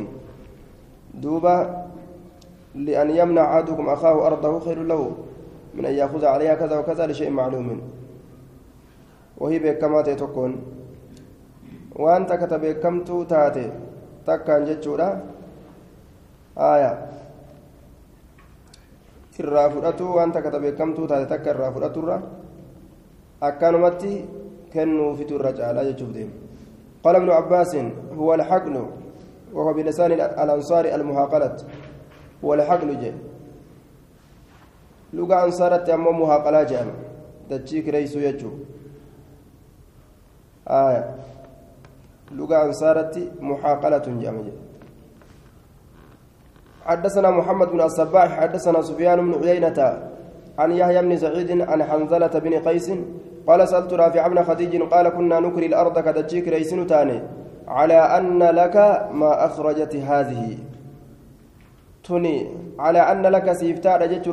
[1.14, 1.87] دوبا
[2.75, 5.11] لأن يمنع أحدكم أخاه أرضه خير له
[5.75, 7.81] من أن يأخذ عليها كذا وكذا لشيء معلوم.
[9.38, 10.53] وهي بكما تكون
[11.96, 13.73] وأنت كتبكمت تاتي.
[14.27, 15.09] تكان جتشورا
[16.59, 16.92] آية.
[19.40, 22.23] wanta kata beekamtuu taate takka irraa fudhaturra
[23.40, 24.25] akkanumatti
[24.73, 26.37] kennuufitu irra caalaa jechuuf deema
[27.05, 27.77] قال ابن عباس
[28.12, 28.77] هو الحقل
[29.52, 31.56] وهو بلسان الأنصار المهاقلة.
[32.44, 33.12] هو الحقل جي
[35.12, 36.88] لغة أنصارت أمو مهاقلة جام
[37.50, 38.50] تجيك ريس يجو.
[40.68, 41.04] آية.
[42.32, 44.52] لغة أنصارت محاقلة جي
[46.86, 49.78] حدثنا محمد بن الصباح حدثنا سفيان بن عيينة
[50.58, 52.90] عن يحيى بن سعيد عن حنظلة بن قيس
[53.46, 57.39] قال سألت رافع بن خديج قال كنا نكري الأرض كدجيك ريسن تاني.
[57.70, 58.76] على أن لك
[59.20, 60.59] ما أخرجت هذه.
[62.04, 62.37] تني
[62.78, 64.26] على أن لك سيفتا رجت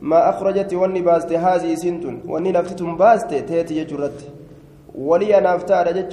[0.00, 4.18] ما أخرجت وني باست هذه سنتون وني لفتتم باست تيتي جرت.
[4.98, 6.12] ولي أنا أفتى رجت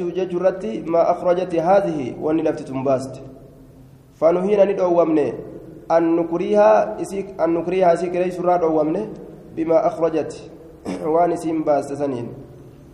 [0.93, 3.15] ما أخرجت هذه وني لفتتم باست.
[4.19, 5.33] فنهينا ندعوامني
[5.91, 8.63] أن نكريها إسيك أن نكريها إسيك ليس راد
[9.55, 10.31] بما أخرجت.
[11.13, 12.27] وان اسم باست سنين.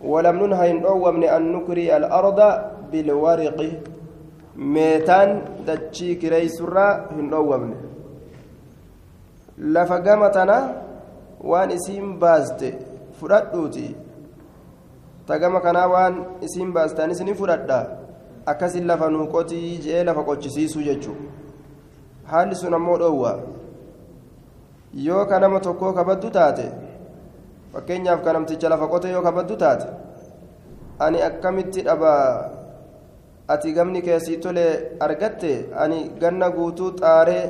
[0.04, 2.40] ولم ننهى ندعوامني أن نكري الأرض
[2.94, 3.68] bilwariqi
[4.78, 7.76] meetaan dachii kireysurraa hin dhowwamne.
[9.58, 10.58] Lafa gama tana
[11.44, 12.74] waan isiin baaste
[13.20, 13.96] fudhadhuuti.
[15.28, 17.80] Ta gama kanaa waan isiin baastanis ni fudhadha.
[18.46, 21.16] Akkasin lafa nuuqotii jee lafa qochisiisuu jechuu
[22.32, 23.40] haalli sun ammoo dhowwa.
[24.94, 26.66] Yoo ka nama tokkoo kabaddu taate
[27.74, 29.88] fakkeenyaaf ka namticha lafa qote yoo kabaddu taate
[31.00, 32.63] ani akkamitti dhabaa?
[33.54, 34.66] ati gamni keessii tole
[35.00, 35.52] argatte
[35.84, 37.44] ani ganna guutuu xaaree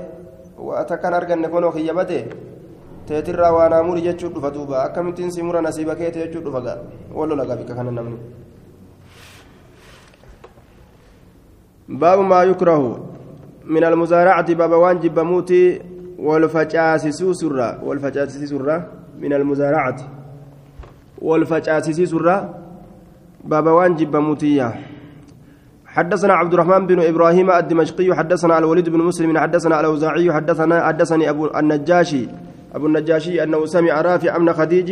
[0.87, 2.19] takkan arganne kunoo kiyya bade
[3.07, 4.83] teetirraa waan haamuri jechuun dhufa duuba.
[4.83, 6.77] Akkamittiin si mura nasiiba keete jechuun dhufa gaa?
[7.13, 8.17] Wallola gaa bikka kana namni.
[11.87, 12.97] baabu maa yukrahu?
[13.65, 15.81] Min almuzaaracati baaba waan jibbamuuti
[16.19, 18.75] walfacaasisuusurra walfacaasisuurra
[19.19, 20.05] min almuzaaracati.
[21.21, 22.35] Walfacaasisuurra
[23.43, 24.73] baaba waan jibbamuutiyyaa
[25.93, 31.53] حدثنا عبد الرحمن بن إبراهيم الدمشقي حدثنا الوليد بن مسلم حدثنا الأوزاعي حدثنا حدثني أبو
[31.53, 32.27] النجاشي
[32.75, 34.89] أبو النجاشي أنه سمع رافع بن خديج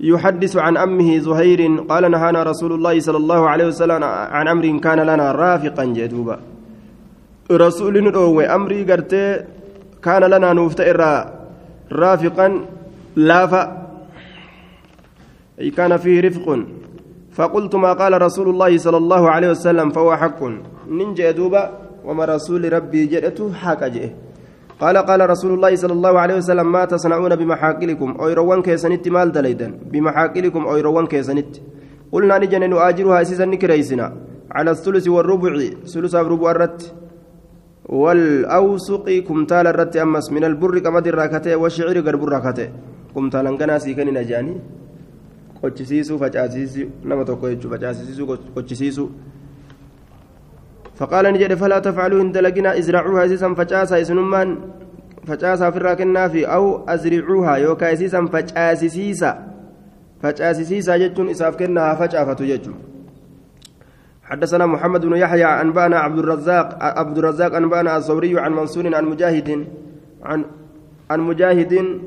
[0.00, 5.00] يحدث عن أمه زهير قال نهانا رسول الله صلى الله عليه وسلم عن أمر كان
[5.00, 6.36] لنا رافقا جدوبا.
[7.50, 9.14] رسول نروي أمري قرت
[10.04, 11.00] كان لنا نفتئر
[11.92, 12.46] رافقا
[13.16, 13.62] لافا
[15.60, 16.46] أي كان فيه رفق.
[17.38, 20.40] فقلت ما قال رسول الله صلى الله عليه وسلم فهو حق.
[20.98, 21.62] ننجي دوبا
[22.04, 24.10] وما رسول ربي جئته حق جئه.
[24.82, 29.68] قال قال رسول الله صلى الله عليه وسلم ما تصنعون بمحاقلكم أيروان كيسنت مال دليدا
[29.92, 31.52] بمحاقلكم أيروان كيسنت.
[32.12, 34.06] قلنا نجن نؤاجرها أسيسا نكريسنا.
[34.56, 35.52] على الثلث والربع
[35.92, 36.80] ثلث ربع الرت.
[37.86, 40.26] والأوسق كمتال الرت أمس.
[40.32, 42.66] من البر كمد الراكتة والشعر قرب الراكتة
[43.14, 44.54] كمتالا كناسي كان نجاني
[45.60, 49.10] qochisiisuu facaasiisuu nama tokko jechuudha facaasiisuu qochisiisuu.
[50.98, 54.58] فقال نجد فلا تفعلوا إن دلقنا ازرعوها إسيسا فجاسا إسنمان
[55.26, 59.30] فجاسا في الراكنا في أو أزرعوها يوكا إسيسا فجاسسيسا
[60.22, 62.74] فجاسسيسا جتون إساف كنها فجافة جتون
[64.22, 69.66] حدثنا محمد بن يحيى أنبانا عبد الرزاق عبد الرزاق أنبانا الزوري عن منصور عن مجاهد
[70.22, 70.44] عن
[71.10, 72.00] عن مجاهد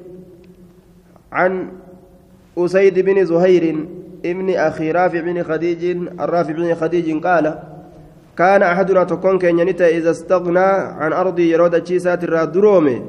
[1.32, 1.72] عن
[2.58, 3.86] أسيد بن زهير
[4.26, 7.60] ابن أخي رافع بن خديج الرافع بن خديج قال
[8.38, 10.60] كان أحدنا تكون كينيتا إذا استغنى
[11.00, 13.02] عن أرضي يرود تشيسات الرادرومي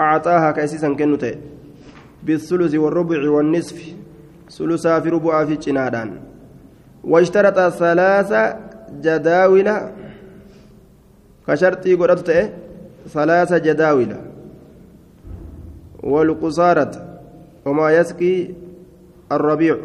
[0.00, 1.34] أعطاها كأسيسا كنوتا
[2.22, 3.78] بالثلث والربع والنصف
[4.50, 6.10] ثلثا في ربع في جنادان.
[7.04, 8.32] واشترط ثلاث
[9.02, 9.68] جداول
[11.48, 12.30] كشرطي قرأت
[13.08, 14.16] ثلاث جداول.
[16.02, 16.90] والقصارة
[17.64, 18.48] وما يسقي
[19.32, 19.76] الربيع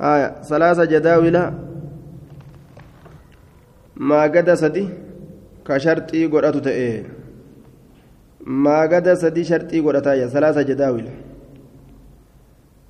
[0.00, 1.36] آية ثلاث جداول
[4.00, 4.88] maagada sadi
[5.64, 7.04] ka sharxii godhatu ta'e
[8.66, 11.12] maagada sadi sharxii godhataaya salaasa jadaawila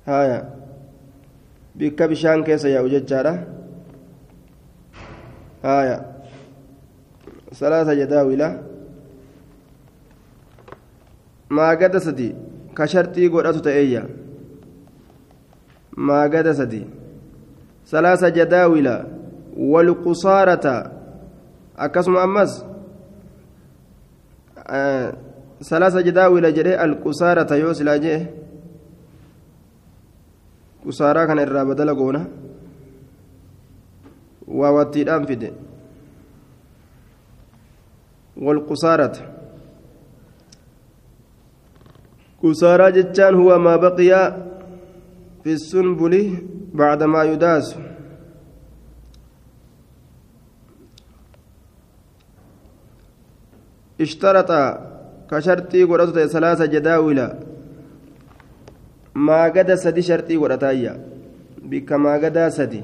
[0.05, 0.37] haya
[1.75, 3.33] bikka bishaan keessa yaa'u jechaadha
[5.67, 5.97] haya
[7.59, 8.47] salaasa jadaawila
[11.59, 12.31] maagada sadi
[12.73, 14.03] ka sharxii godhatu ta'eeyya
[15.95, 16.85] maagada sadi
[17.83, 18.95] salaasa jadaawila
[19.57, 20.65] والقصارة
[25.61, 28.19] salaasa jadaawila jedhee alqusaarata yoo silaa jee
[30.83, 32.21] qusaaraa kana irraa badala goona
[34.47, 35.53] waa wattiidhaan fide
[38.45, 39.21] walqusaarata
[42.91, 44.21] jechaan huwa maa baqiya
[45.43, 46.23] fi sunbuli
[46.73, 47.91] bacda maa yudaasu
[54.01, 54.51] اشترط
[55.29, 57.19] كشرطي قرأت ثلاثة جداول.
[59.15, 60.93] ما قد سدي شرطي قرأتايا
[61.61, 62.81] بك ما قد سدي.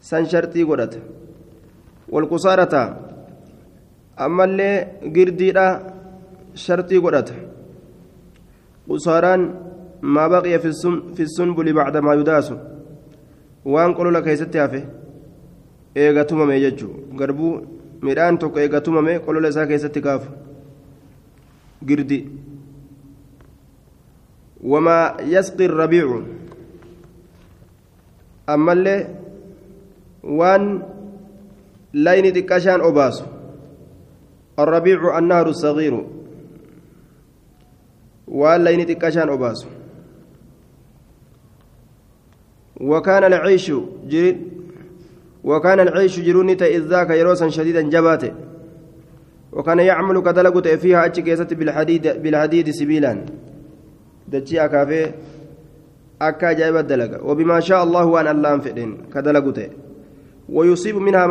[0.00, 0.94] سن شرطي قرأت
[2.12, 2.74] والقصارة.
[4.20, 4.86] أما اللي
[6.64, 7.30] شرطي قرأت
[8.88, 9.40] قصاران
[10.02, 12.48] ما بقي في السن في السنبل بعد ما يداس
[13.64, 14.82] وان قولوا لك هيستي هافه
[15.96, 17.52] eega tumame jechuu garbuu
[18.06, 20.28] midhaan tokko eega tumame qolola isaa keessatti kaafu
[21.88, 22.18] girdi
[24.72, 25.04] wamaa
[25.34, 26.18] yasqi rabiicu
[28.54, 29.00] ammallee
[30.40, 30.68] waan
[32.08, 33.24] layni xiqqashaan obaasu
[34.58, 35.94] الربيع النهر الصغير
[38.28, 39.68] وان لين تكاشان أباسو
[42.80, 43.72] وكان العيش
[44.06, 44.36] جريد
[45.44, 48.32] وكان العيش جروني إذ ذاك يروسا شديدا جباته
[49.52, 53.24] وكان يعمل كدلقت فيها أتشكيست بالحديد بالحديد سبيلا
[54.28, 55.12] دجي أكافي
[56.22, 59.70] أكا جايب الدلقة وبما شاء الله وأن الله فئن كدلقت
[60.48, 61.26] ويصيب منها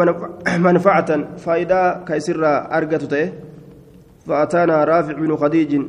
[0.58, 2.46] منفعة فإذا كيسر
[2.78, 3.32] أرقته
[4.28, 5.82] فأتانا رافع بن خديج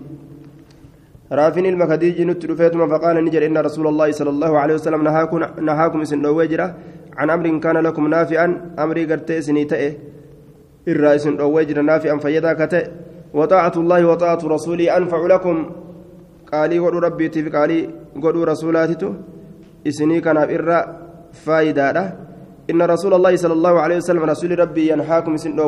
[1.32, 6.26] رافين المكديج نتلفيتما فقال نجر إن رسول الله صلى الله عليه وسلم نهاكم نهاكم إسن
[6.26, 6.74] وجرة
[7.16, 9.92] عن أمر كان لكم نافعا أمري قرتي سنيتئه
[10.88, 12.90] الرئيس وجرة نافعا فيدا كتئ
[13.34, 15.70] وطاعة الله وطاعة رسوله أنفع لكم.
[16.52, 17.90] قالي قولوا ربي تفي قالي
[18.22, 19.14] قولوا رسولاتته
[19.86, 20.98] إسني كان إرى
[21.32, 22.16] فايدة
[22.70, 25.58] إن رسول الله صلى الله عليه وسلم رسول ربي ينهاكم سن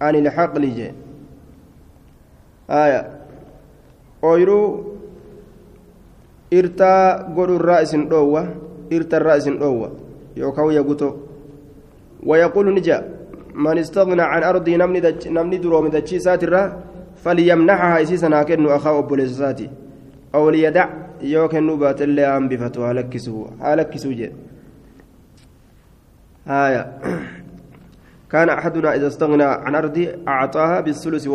[0.00, 0.92] عن الحق لجي
[2.70, 3.17] آية.
[4.22, 4.96] Ooyiruu
[6.50, 8.42] irtaa godhurraa isin dhoowwa
[8.90, 9.90] irtarraa isin dhoowwa
[10.36, 11.08] yookaan yaguto
[12.26, 13.02] wayaquulu ni jaa
[13.54, 16.72] man istagna can ardii namni duroomi dachii isaatirraa
[17.24, 19.70] falyamnaxaha isii sanaa kennu akaa obboleessa isaati
[20.32, 20.90] aw liyadac
[21.22, 22.92] yoo kennuu baatellee hambifatu haa
[23.76, 24.48] lakkisuu jedhe
[26.48, 27.00] هايا
[28.30, 31.26] كان أحدنا إذا استغنى عن أرضه أعطاها بالثلث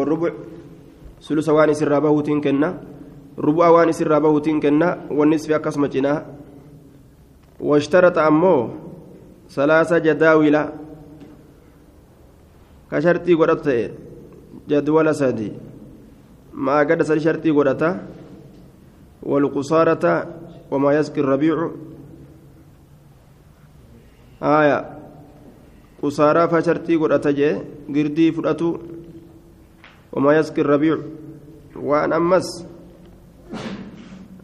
[1.23, 2.69] ثلث وان سر بهوتين كنا
[3.39, 6.13] ربع وان سر بهوتين كنا والنصف أقسم جنا.
[7.59, 8.69] واشترط أمو
[9.49, 10.55] ثلاثة جداول
[12.91, 13.67] كشرطي قرأت
[14.69, 15.51] جدول سادي.
[16.53, 17.83] ما قد شرطي قرأت
[19.23, 20.05] والقصارة
[20.71, 21.57] وما يسقي الربيع.
[24.43, 24.79] آية.
[26.03, 27.49] قصارى فشرطي قرأت جي
[27.95, 28.77] قردي فرأتو
[30.13, 30.97] وما يسقي الربيع
[31.75, 32.65] وأن أمس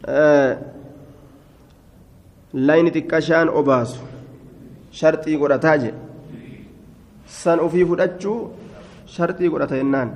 [0.06, 0.58] آه
[2.52, 3.98] لاين تكاشان أباس.
[4.92, 5.94] شرطي قرأتاج
[7.26, 8.48] سن أفي فرأتشو
[9.06, 10.08] شرطي قرأتينان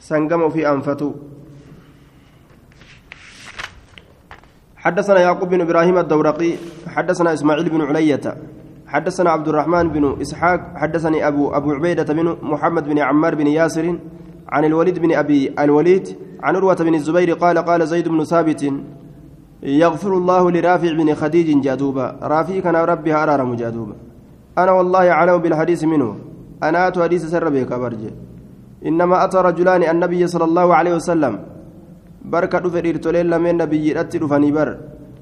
[0.00, 1.12] سنقم في أنفتو.
[4.76, 6.52] حدثنا يعقوب بن إبراهيم الدورقي
[6.86, 8.36] حدثنا إسماعيل بن علية
[8.94, 13.86] حدثنا عبد الرحمن بن إسحاق حدثني أبو أبو عبيدة بن محمد بن عمار بن ياسر
[14.48, 16.06] عن الوليد بن أبي الوليد
[16.42, 18.62] عن عروة بن الزبير قال قال زيد بن ثابت
[19.62, 22.06] يغفر الله لرافع بن خديج جادوبا.
[22.22, 23.96] رافي كان ربي أرارم جادوبا
[24.58, 26.10] أنا والله أعلم بالحديث منه.
[26.62, 27.72] أنا أتو حديث سر بك
[28.86, 31.34] إنما أتى رجلان النبي صلى الله عليه وسلم.
[32.24, 34.68] بركة دفر إرتولين لمن نبي رتل فنيبر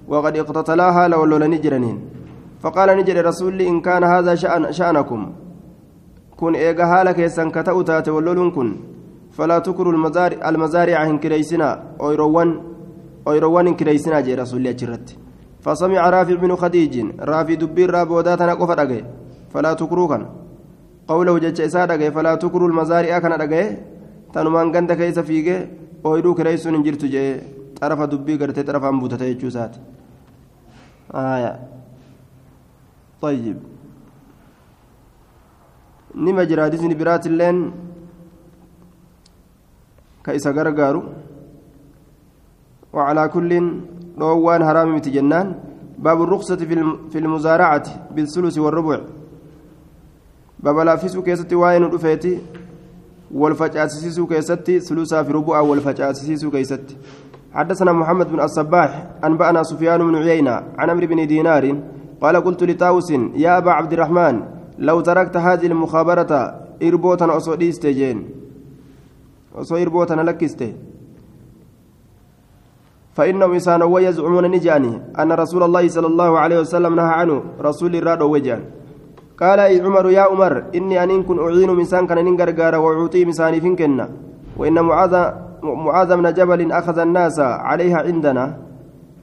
[0.08, 1.98] وقد اقتتلاها لو لولني جرنين.
[2.62, 5.20] فقال نجري رسول إن كان هذا شأن شأنكم.
[6.36, 8.68] كن إيجا حالك يسن كتأو تاتي ولولون كن.
[9.36, 11.68] فلا تكروا المزارع المزارع هن كريسنا.
[12.00, 12.50] أويروان
[13.28, 15.08] أويروان هن كريسنا جي رسول الله جرت.
[15.64, 16.94] فسمع رافع بن خديج.
[17.20, 19.04] رافي دبير رابوداتنا قفر أجي
[19.52, 20.22] فلا تكروا كان.
[21.08, 23.62] قوله جج إساد فلا تكروا المزارع كان أجي
[24.32, 25.56] تنمان غند كيس فيجي
[26.06, 27.40] أويرو كريسون جرت جي.
[27.80, 29.76] طرف دبي قرتي طرف أنبوتة يجوسات
[31.14, 31.52] آية.
[33.22, 33.58] طيب.
[36.14, 37.72] نما جرادسني برات اللين.
[40.24, 41.02] كيس غرغارو.
[42.92, 43.50] وعلى كل
[44.18, 45.54] روان حرام متجنان.
[45.98, 46.56] باب الرخصة
[47.10, 49.00] في المزارعة بالثلث والربع.
[50.60, 52.38] باب لافيسو كيستي واين رفيتي.
[53.30, 56.96] والفجاسيسو كيستي ثلثا في ربع والفجاسيسو كيستي.
[57.54, 58.90] حدثنا محمد بن الصباح.
[59.24, 61.64] أنبأنا سفيان بن عيينة عن عمرو بن دينار
[62.22, 64.34] قال قلت لطاوس يا أبا عبد الرحمن
[64.78, 66.30] لو تركت هذه المخابرة
[66.82, 68.18] إربوتا أصو ديستجين
[69.58, 70.72] أصو إربوتا لكسته
[73.14, 78.22] فإنهم إنسان ويزعمون نجاني أن رسول الله صلى الله عليه وسلم نهى عنه رسول الراد
[78.22, 78.62] وجان.
[79.40, 84.08] قال أي عمر يا عمر إني أن كن أعين مسان كان ننقرقار وأعطي مساني فينكنا
[84.56, 85.14] وإن معاذ
[85.62, 88.44] معاذ بن جبل أخذ الناس عليها عندنا.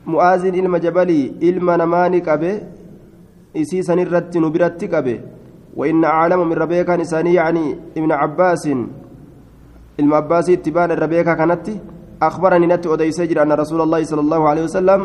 [0.05, 2.53] معاذ إلما جبلي إلما نمانك أبي
[3.53, 5.21] isii sanirratti nu biratti qabe.
[5.77, 8.67] وإن أعلم من ربيكا نساني يعني ابن عباس
[9.99, 11.79] ilma abbaasii itti baan irra beekaa kanatti
[12.21, 15.01] أخبرني نت أديس جرا أن رسول الله صلى الله عليه وسلم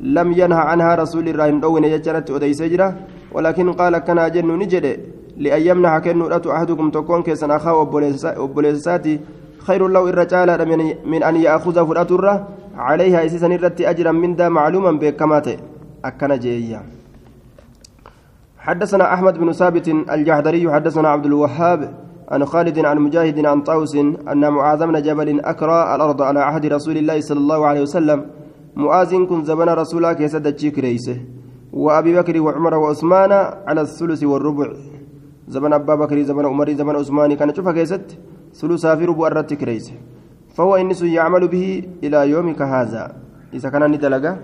[0.00, 2.88] لم ينهى عنها رسول الله دون يجرت أديس جرا
[3.34, 4.86] ولكن قال كان جن نجد
[5.36, 7.74] لأن يمنح كن رأت أحدكم تكون كيسن أخاه
[8.38, 9.20] وبوليساتي
[9.66, 10.48] خير له الرجال
[11.06, 15.48] من أن يأخذ فرأتره عليها إسيسا نرت أجرا من ذا معلوما بكمات
[16.04, 17.01] أكن جيّا
[18.62, 21.80] حدثنا أحمد بن ثابت الجحدري حدثنا عبد الوهاب
[22.28, 23.96] عن خالد عن مجاهد عن طاوس
[24.32, 28.26] أن معاذ بن جبل أكرى الأرض على عهد رسول الله صلى الله عليه وسلم.
[28.76, 30.46] معاذ كن زمن رسولك يسد
[30.78, 31.16] ريسه
[31.72, 33.32] وأبي بكر وعمر وعثمان
[33.66, 34.68] على الثلث والربع.
[35.48, 38.18] زمن أبا بكر زمن عمر زمن عثمان كان شوف كيست
[38.54, 39.94] ثلث في ربع الرتك ريسه
[40.54, 43.04] فهو إنس يعمل به إلى يومك هذا.
[43.54, 44.38] إذا كان ندلقه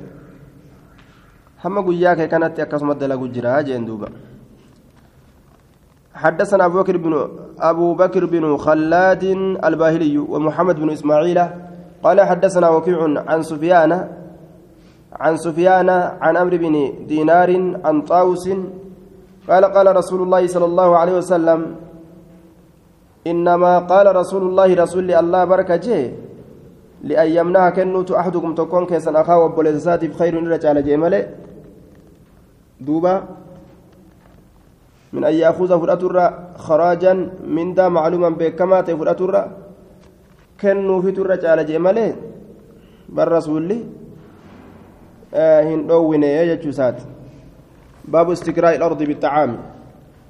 [1.64, 4.08] هم قياك كانت أكسم الدلق جرا جندوبا
[6.14, 7.28] حدثنا أبو بكر بن
[7.70, 9.24] أبو بكر بن خلاد
[9.68, 11.38] الباهلي ومحمد بن إسماعيل
[12.02, 12.98] قال حدثنا وكيع
[13.30, 13.92] عن سفيان
[15.12, 15.88] عن سفيان
[16.24, 16.74] عن أمر بن
[17.06, 17.50] دينار
[17.84, 18.48] عن طاوس
[19.48, 21.60] قال قال رسول الله صلى الله عليه وسلم
[23.26, 26.12] إنما قال رسول الله رسول الله بركة
[27.02, 31.28] لأن يمنع كنوت أحدكم تكون كيسا أخاه وبوليساتي خير رجال جمله
[32.80, 33.14] دوبا
[35.12, 36.16] من أن يأخذ فرأتر
[36.56, 37.12] خراجا
[37.46, 39.34] من دا معلوما بكما تفرأتر
[40.60, 42.16] كنو في ترى على جمله
[43.08, 43.84] بر رسولي
[45.34, 46.98] آه هندوين يجتسات
[48.04, 49.58] باب استقراء الأرض بالطعام.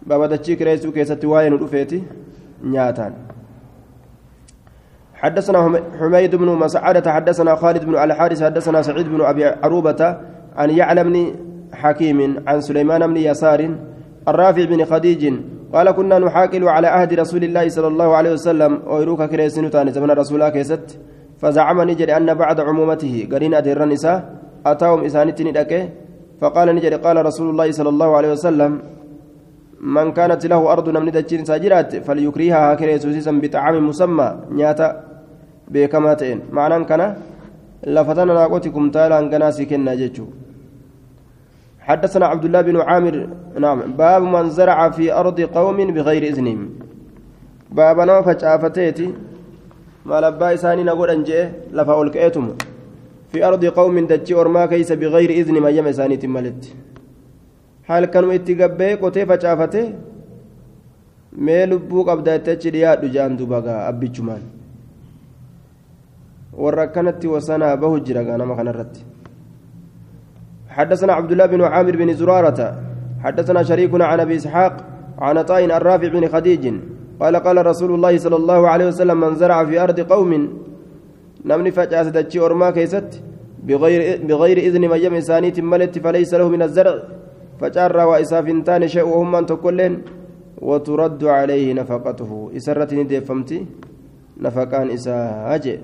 [0.02, 2.02] باب دتشيك رئيسو كيسة واين الأفيتي
[2.64, 3.14] نياتان.
[5.14, 10.16] حدثنا حميد بن مسعدة حدثنا خالد بن الحارث حدثنا سعيد بن أبي عروبة
[10.56, 11.34] عن يعلى بن
[11.72, 13.70] حكيم عن سليمان بن يسار
[14.28, 15.34] الرافع بن خديج
[15.72, 20.10] قال كنا نحاكل على عهد رسول الله صلى الله عليه وسلم ويروك كريسين تاني زمن
[20.10, 20.98] رسول الله كيست
[21.40, 24.16] فزعم نجري أن بعد عمومته قرين أدير النساء
[24.66, 25.88] أتاهم إسانتي ندكه
[26.40, 28.72] فقال نجري قال رسول الله صلى الله عليه وسلم
[29.80, 34.88] من كانت له أرض نمني دجين ساجرات فليكريها كريسوسيسا بطعام مسمى نياتا
[35.72, 37.02] بكما تئن معنى كان
[37.94, 40.26] لفتنا ناقوتكم تالا أنقناسي كنا جيتشو.
[41.88, 43.16] حدثنا عبد الله بن عامر
[43.64, 46.60] نعم باب من زرع في أرض قوم بغير إذنهم
[47.78, 49.08] باب نوع فجافتيتي
[50.08, 51.40] ما لبا إساني نقول أنجئ
[51.76, 52.44] لفا أولكئتم
[53.32, 56.62] في أرض قوم دجي أرما كيس بغير إذن ما يم إساني تملت.
[57.88, 59.84] حال كانوا اتقبه قتي فجافته
[61.46, 64.42] mee lubbuu qabdaattachi dhiyaadhu jaan dubagaa abbichumaan
[66.62, 68.56] warra akkanatti wasanaa bahu jira gaa nama
[70.78, 72.60] حدثنا عبد الله بن عامر بن زرارة
[73.24, 74.74] حدثنا شريكنا عن أبي إسحاق
[75.18, 76.64] عن عطاء الرافع بن خديج
[77.20, 80.30] قال قال رسول الله صلى الله عليه وسلم من زرع في أرض قوم
[81.48, 83.10] نمني فجأة دتشي أرما كيست
[83.66, 86.94] بغير بغير إذن من يم إنسانية ملت فليس له من الزرع
[87.60, 89.94] فجار وإسافنتان شيء وهم أن تكلن
[90.68, 92.30] وترد عليه نفقته.
[92.56, 93.58] إسرة ندفمتي
[94.44, 95.78] نفقان إساهاجي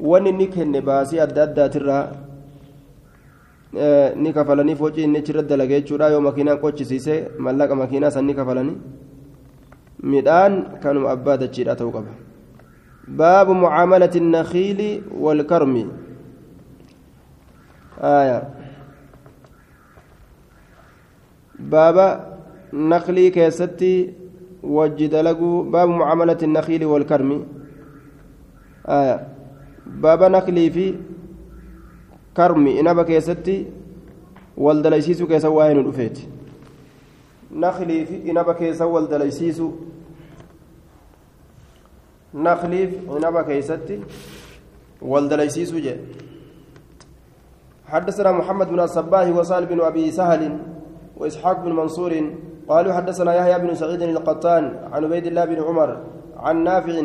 [0.00, 2.06] wanni ni kenne baasii adda addaatirraa
[3.72, 8.76] ni kafalanii foocii inni achirra dalagee jechuudha yoo makiinaan qochisiise mallaqa makiinaa san ni kafalanii
[10.02, 12.12] midhaan kanuma abbaa dachiidha ta'uu qaba
[13.08, 15.74] baabu mucaamalati النخيل والكرم
[18.00, 18.38] آية
[21.58, 22.08] بابا
[22.72, 24.14] نخلي كيستي
[24.62, 27.30] وجد لقو باب معاملة النخيل والكرم
[32.40, 33.66] آية بابا نخلي في كرمي إنما كيستي
[34.56, 36.18] والدليسيسو كيسا واين الأفيت
[37.52, 39.70] نخلي في إنما كيسا والدليسيسو
[42.34, 44.00] نخليف إنما كيستي
[45.02, 45.96] والدليسيسو جي
[47.88, 50.58] حدثنا محمد بن الصباح وصال بن أبي سهل
[51.16, 52.30] وإسحاق بن منصور
[52.68, 56.00] قالوا حدثنا يحيى بن سعيد القطان عن عبيد الله بن عمر
[56.36, 57.02] عن نافع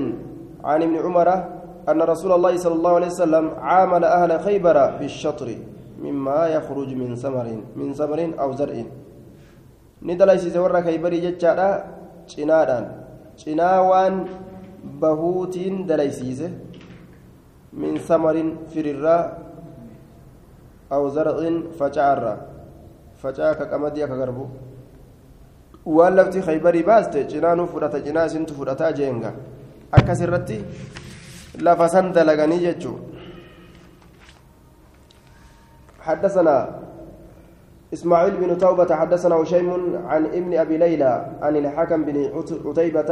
[0.64, 1.53] عن ابن عمر
[1.90, 5.50] أن رسول الله صلى الله عليه وسلم عامل أهل خيبر بالشطر
[6.00, 8.76] مما يخرج من ثمر من ثمر أو زرع
[10.04, 11.70] ندلس زور خيبر جتشارا
[12.28, 12.86] cinadhaan
[13.36, 14.16] cinaa waan
[15.00, 16.48] bahuutiin dalaysiise
[17.74, 19.22] min samarin firirraa
[20.90, 22.38] aw zarcin faca'arraa
[23.22, 24.46] facaa ka qamadii akka garbu
[25.86, 29.34] waan lafti khaybarii baaste cinaanuu fudhata cinaa isintu fudhataa jeenga
[29.92, 30.58] akkas irratti
[31.62, 33.00] lafa san dalaganii jechuu.
[36.04, 36.68] حدثنا
[37.94, 42.16] إسماعيل بن توبة حدثنا هشيم عن ابن أبي ليلى عن الحكم بن
[42.68, 43.12] عتيبة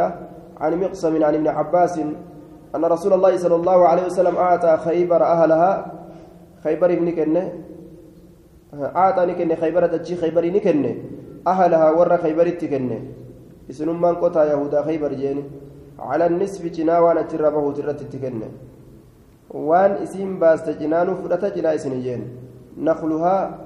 [0.60, 1.96] عن مقسم عن ابن عباس
[2.76, 5.72] أن رسول الله صلى الله عليه وسلم أعطى خيبر أهلها.
[6.64, 7.44] خيبر ابن كنة.
[8.76, 10.96] أعطى نكنه خيبر تجي خيبر نكنه
[11.48, 13.00] أهلها ور خيبر تكنه
[13.70, 15.44] اسنم من قطع يهودا خيبر جيني.
[16.02, 18.52] على النصف جناوانا تربه ترت تكنه
[19.49, 22.22] وان اسم باست جنانو فرت جنا اسن جين
[22.78, 23.60] نخلها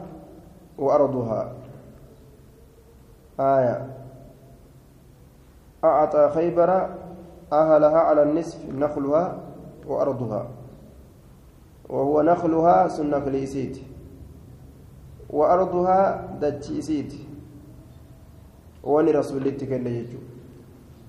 [0.77, 1.41] وأرضها.
[3.39, 3.77] آية.
[5.83, 6.69] أعطى خيبر
[7.53, 9.39] أهلها على النصف نخلها
[9.87, 10.47] وأرضها.
[11.89, 13.77] وهو نخلها سنة كليسيت
[15.29, 15.99] وأرضها
[16.41, 17.13] دجيسيت
[18.83, 20.05] وني رسول الله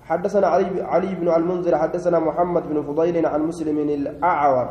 [0.07, 4.67] حدثنا علي علي بن المنذر حدثنا محمد بن فضيل عن مسلم الأعور.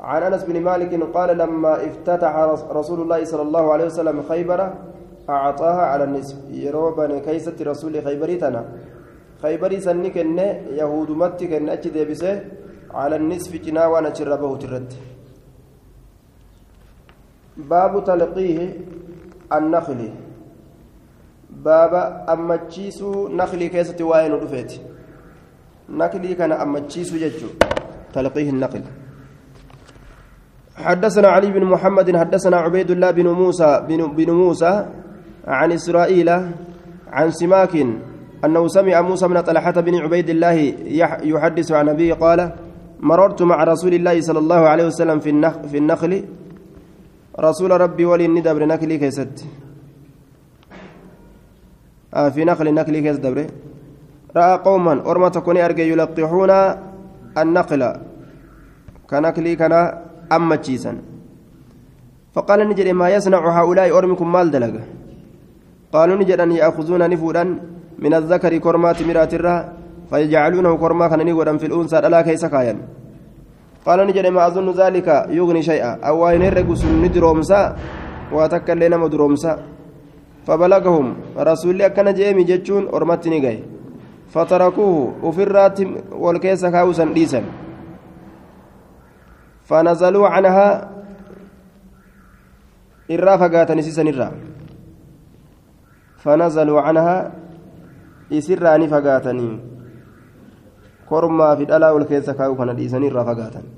[0.00, 2.32] عن أنس بن مالك قال لما افتتح
[2.70, 4.60] رسول الله صلى الله عليه وسلم خيبر
[5.30, 6.36] أعطاها على النصف.
[6.50, 8.60] يروبا كيسة رسول خيبريتنا
[9.42, 10.16] خيبري سنك
[10.80, 12.44] يهود متك اتش ديبسه
[12.94, 14.90] على النصف جنا وأنا تربه ترد
[17.56, 18.60] باب تلقيه
[19.52, 20.00] النخل.
[21.66, 21.94] باب
[22.28, 24.72] أمتشيسو نخلي كيسة وين رفيت
[25.88, 27.48] نخلي كان أمتشيسو ججو
[28.12, 28.82] تلقيه النقل
[30.76, 34.86] حدثنا علي بن محمد حدثنا عبيد الله بن موسى بن, بن موسى
[35.46, 36.28] عن إسرائيل
[37.12, 37.74] عن سماك
[38.44, 40.56] أنه سمع موسى بن طلحة بن عبيد الله
[41.22, 42.52] يحدث عن أبيه قال
[43.00, 45.18] مررت مع رسول الله صلى الله عليه وسلم
[45.70, 46.24] في النخل,
[47.40, 49.46] رسول ربي ولي الندبر نكلي كيست.
[52.14, 53.38] في نخل نكلي كيست دبر
[54.36, 56.50] رأى قوما أرمى تكوني أرجي يلقحون
[57.40, 57.82] النقل
[59.10, 59.80] كنكلي كنا
[60.36, 60.92] أما تشيسا
[62.34, 64.74] فقال نجري ما يصنع هؤلاء أرمكم مال دلق؟
[65.92, 67.44] قالوا نجد أن يأخذون نفورا
[67.98, 69.56] من الذكر كرمات مرات الرا
[70.10, 72.78] فيجعلونه كرما كان نقودا في الأنثى ألا كيس كاين؟
[73.86, 75.08] قال نجد ما أظن ذلك
[75.38, 75.92] يغني شيئا.
[76.08, 77.60] أو وين الرقص ندرومسا
[79.04, 79.52] مدرومسا
[80.46, 81.06] فبلغهم.
[81.36, 83.64] رسول الله كان جيمي جتشون أرمتني جاي
[84.28, 85.24] فتركوه.
[85.24, 85.78] وفرات
[86.12, 87.40] والكيس كاوسا ديسا
[89.64, 90.68] فنزلوا عنها
[93.10, 94.28] إرا فقاتني سيسن إرا.
[96.20, 97.16] فنزلوا عنها
[98.32, 99.48] إسراني فقاتني
[101.08, 103.70] كرما في الألا والكيس كاو كان ديسن إرا فقاتني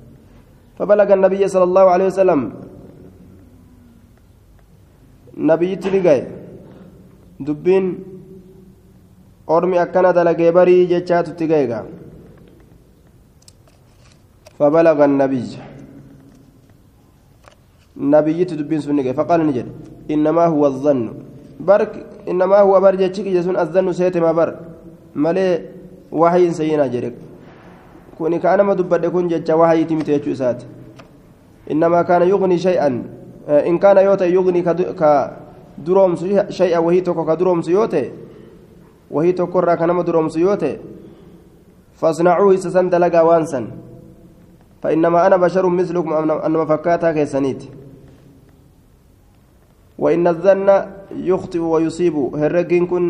[0.79, 2.41] فبلغ النبي صلى الله عليه وسلم.
[5.37, 6.46] نبي تلقى
[7.41, 7.87] دبين
[9.47, 11.85] ormi akkana dalagee barii jechaatutti gaeega
[14.59, 15.45] فبلغ النبي
[17.97, 19.69] نبيت دبين سنة فقال نجد
[20.11, 21.01] إنما هو الظن
[21.61, 21.93] برك
[22.31, 24.49] إنما هو برجتك جسون الظن سيت ما بر
[25.25, 25.49] ملي
[26.13, 27.15] وحي سينا جرك
[28.19, 30.61] كوني كان ما دبد كون جتش وحي تمت يجوسات
[31.73, 32.89] إنما كان يغني شيئا
[33.69, 34.61] إن كان يوتا يغني
[35.79, 36.17] كدروم
[36.49, 38.11] شيئا وهي توكو كدروم سيوتي
[39.11, 40.77] وهي تقر كنما دروم سيوته
[41.95, 43.61] فاصنعوه سسن دلقا وانسا
[44.83, 46.13] فإنما أنا بشر مثلكم
[46.47, 47.63] أنما فكاتا كيسانيت
[49.99, 50.69] وإن الظن
[51.31, 53.05] يخطئ ويصيب هرقين كن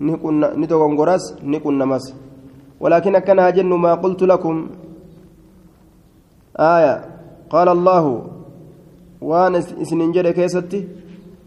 [0.00, 2.14] نكون غراس نكون نمس
[2.80, 4.68] ولكن كان هجن ما قلت لكم
[6.56, 6.94] آية
[7.50, 8.04] قال الله
[9.20, 9.60] وان
[9.90, 10.80] سننجر كيستي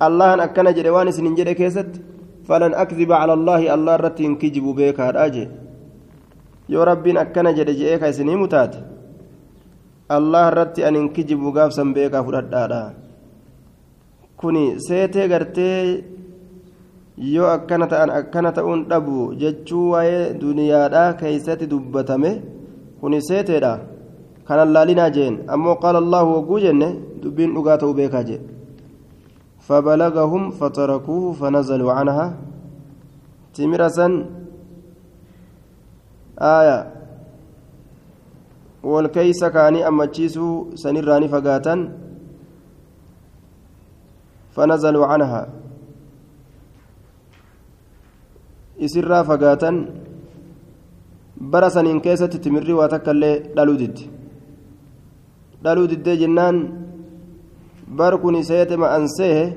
[0.02, 2.00] الله أكن جري وان سننجر كيستي
[2.48, 5.46] فلن أكذب على الله الله رتين كجب بك هراجي
[6.70, 8.74] يو ربي أكنا جد جئك سني متات
[10.18, 12.54] الله رتي أن كجب غاف سن بك فرد
[14.40, 16.04] kuni seetee gartee
[17.34, 22.32] yoo akkana ta'an akkana ta'uun dhabu jechuu waa'ee duniyaadhaa keeysatti dubbatame
[23.00, 23.72] kuni seeteedha
[24.48, 26.90] kanan laalinaa jeen ammoo qaala allahu wagguu jenne
[27.24, 28.42] dubbiin dhugaa ta'uu beekaa jee
[29.68, 32.26] فبلغهم فتركوه فنزلوا عنها
[33.54, 34.08] تمرسا
[36.42, 36.80] آية
[38.84, 41.76] والكيس كاني أما تشيسو سنراني فقاتا
[44.56, 45.42] فنزلوا عنها
[52.06, 54.04] keessatti timirri waa takka illee dhaluu didde
[55.64, 56.85] dhaluu diddee jennaan
[57.88, 59.54] bar kun seete ma'ansee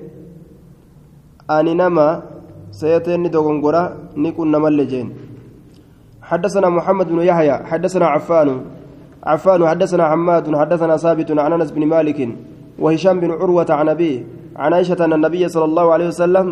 [1.49, 2.23] ani nama
[2.71, 3.83] seeteenni dogongora
[4.17, 5.11] ni qunnamallee jeen
[6.29, 8.49] حدثنا محمد بن يحيى حدثنا عفان
[9.25, 12.19] عفان حدثنا حماد حدثنا ثابت عن انس بن مالك
[12.79, 14.19] وهشام بن عروه عن ابيه
[14.57, 16.47] عن عائشه ان النبي صلى الله عليه وسلم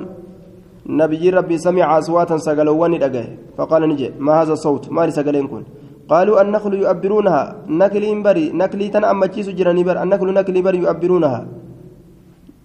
[1.03, 3.25] نبي ربي سمع اصواتا سقلوان دغه
[3.57, 5.63] فقال نجي ما هذا الصوت ما سقلين كن
[6.09, 7.43] قالوا النخل يؤبرونها
[7.81, 11.41] نكلي بري نكلي تن اما تشيسو جراني بر النخل نكلي بري يؤبرونها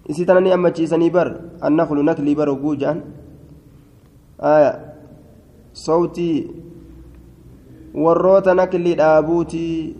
[0.08, 1.28] isii tana ni ammachiisanii bar
[1.60, 3.02] annaklu naklii bar oguu jedhan
[4.38, 4.80] aya
[5.72, 6.50] sawtii
[7.94, 9.96] warroota naklii dhaabuutii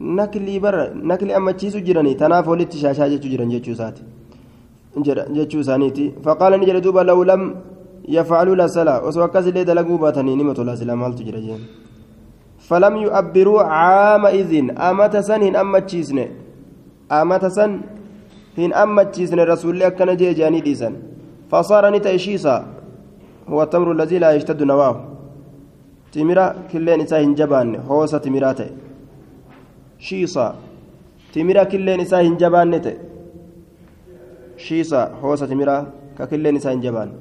[0.00, 4.02] naklii bar nakli ammachiisu jiranii tanaaf walitti shaashaa jechuu jiran jechuu isaati
[5.32, 7.54] jechuu isaaniiti faqaala ni jedhe duuba law lam
[8.08, 11.64] yafcaluu la sala osoo akkas illee dalaguu baatanii nima tolaa silaa maaltu jira jeen
[12.68, 14.52] فلم يؤبروا عامئذ
[14.88, 16.18] أمة سن أما تشيسن
[17.12, 17.70] أمة سن
[18.56, 20.94] hin ammachiisne rasuulli akkana jee jeanii dhiisan
[21.50, 22.54] fasaara ni ta'e shiisa
[23.50, 25.00] huwa tamru lazii laa yashtaddu nawaahu
[26.16, 28.70] timira killeen isaa hin jabaanne hoosa timiraa ta'e
[30.08, 30.46] shiisa
[31.36, 32.96] timira killeen isaa hin jabaanne ta'e
[34.66, 35.80] shiisa hoosa timiraa
[36.18, 37.16] ka killeen isaa hin jabaanne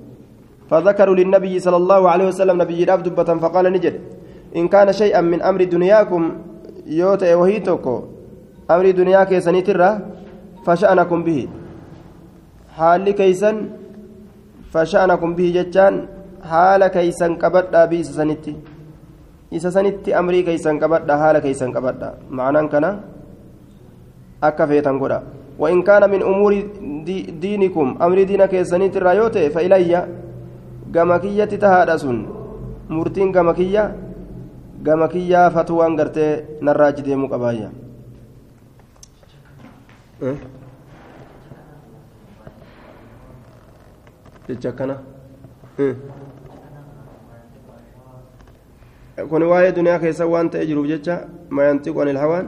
[0.69, 3.95] فذكروا للنبي صلى الله عليه وسلم نبي راب دبة فقال نجد
[4.57, 6.21] إن كان شيئا من أمر دنياكم
[6.85, 7.93] yoo ta'e wahii tokko
[8.67, 9.25] amrii duniyaa
[10.64, 11.48] keessaniitirra fasha'anakum bihi
[12.78, 13.56] haalli keeysan
[14.72, 16.08] fasha'anakum bihi jechaan
[16.52, 18.54] haala keeysan qabadhaa bi isa sanitti
[19.50, 22.90] isa sanitti amrii keeysan qabadha haala keeysan qabadha ma'anaan kana
[24.40, 25.20] akka feetan godha
[25.60, 26.52] وإن كان من أمور
[27.04, 29.92] دي دينكم أمر دينك سنيت الرايوت فإلي
[30.94, 32.18] قمكية تهادسون
[32.88, 33.84] مرتين قمكية
[34.86, 36.26] قمكية فتوان قرتي
[36.64, 37.68] نراج ديمو قبايا
[40.22, 40.36] أه؟
[44.50, 44.96] jecha kana
[49.30, 51.14] kun waa'ee duniyaa keessa waan ta'e jiruuf jecha
[51.56, 52.46] mayantiqu anil hawaan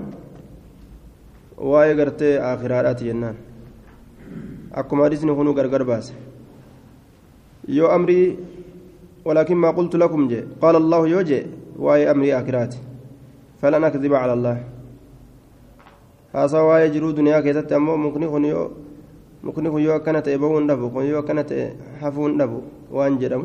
[1.70, 3.36] waa'ee gartee akhiraadhaati jennaan
[4.82, 6.14] akkuma hadisni kunuu gargar baase
[7.68, 8.26] yoo amrii
[9.24, 11.46] ولكن ما قلت لكم جي قال الله يوجي
[11.78, 12.78] واي أمري أكراتي
[13.62, 14.56] فلن أكذب على الله
[16.35, 18.71] هذا واي جرو دنيا كيست أمو ممكن يكون يو
[19.43, 21.49] ممكن يكون يو كانت إبوون دبو كون يو كانت
[22.01, 22.59] حفون دبو
[22.91, 23.43] وان جرم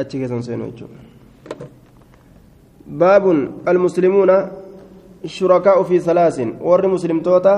[0.00, 0.70] أتشي كيسان سينو
[2.86, 3.24] باب
[3.68, 4.30] المسلمون
[5.24, 7.54] شركاء في ثلاث ور مسلم توتا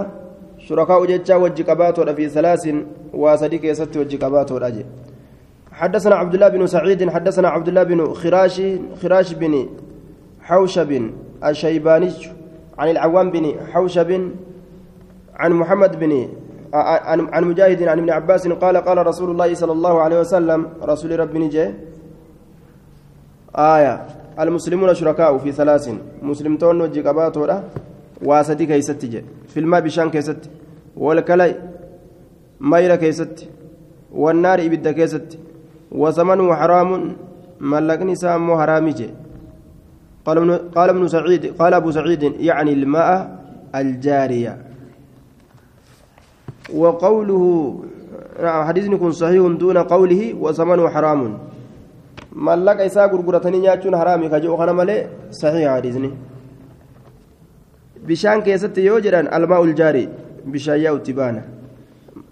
[0.59, 2.65] شركاء جتشا وجه كباتو في ثلاث
[3.15, 4.85] واسدي كيست وجه كباتو أجي
[5.73, 8.63] حدثنا عبد الله بن سعيد حدثنا عبد الله بن خراش
[9.03, 9.55] خراش بن
[10.41, 11.11] حوشب
[11.45, 12.11] الشيباني
[12.79, 14.31] عن العوام بن حوشب
[15.37, 16.29] عن محمد بن
[16.75, 21.21] عن عن مجاهد عن ابن عباس قال قال رسول الله صلى الله عليه وسلم رسول
[21.21, 21.75] ربي جاء
[23.57, 24.07] آية.
[24.41, 25.89] المسلمون شركاء في ثلاث.
[26.23, 27.63] مسلمتون وجيكابات ولا
[28.23, 29.05] واسدي كيست
[29.49, 30.51] في الماء بشان كيست
[30.97, 31.55] والكلاي
[32.61, 33.49] ميرا كيست
[34.13, 35.39] والنار إبدا كيست
[35.93, 37.17] وثمنه حرام
[37.61, 38.93] ملكني سامو حرامي
[40.27, 43.09] قال ابن قال ابن سعيد قال ابو سعيد يعني الماء
[43.75, 44.53] الجاريه
[46.75, 47.45] وقوله
[48.41, 51.21] حديث يكون صحيح دون قوله وثمنه حرام
[52.33, 54.97] ملك إسا غرغرتني نياچون حرامي كجو خنا ملي
[55.31, 56.11] صحيح حديثني
[58.09, 60.03] bishaan keessatti yoo jedhan almaa'ul jaari
[60.55, 61.43] bishaan yaa'u itti baana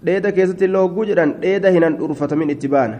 [0.05, 2.97] dheeda keessatti illee hogguu jedhan dheeda hinan dhurfatamin itti baana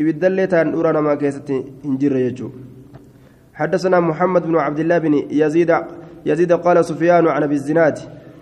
[0.00, 5.70] ibiddallee ta'an dhura namaa keessatti hin jirre jechuudha حدثنا محمد بن عبد الله بن يزيد
[6.26, 7.98] يزيد قال سفيان عن أبي الزناد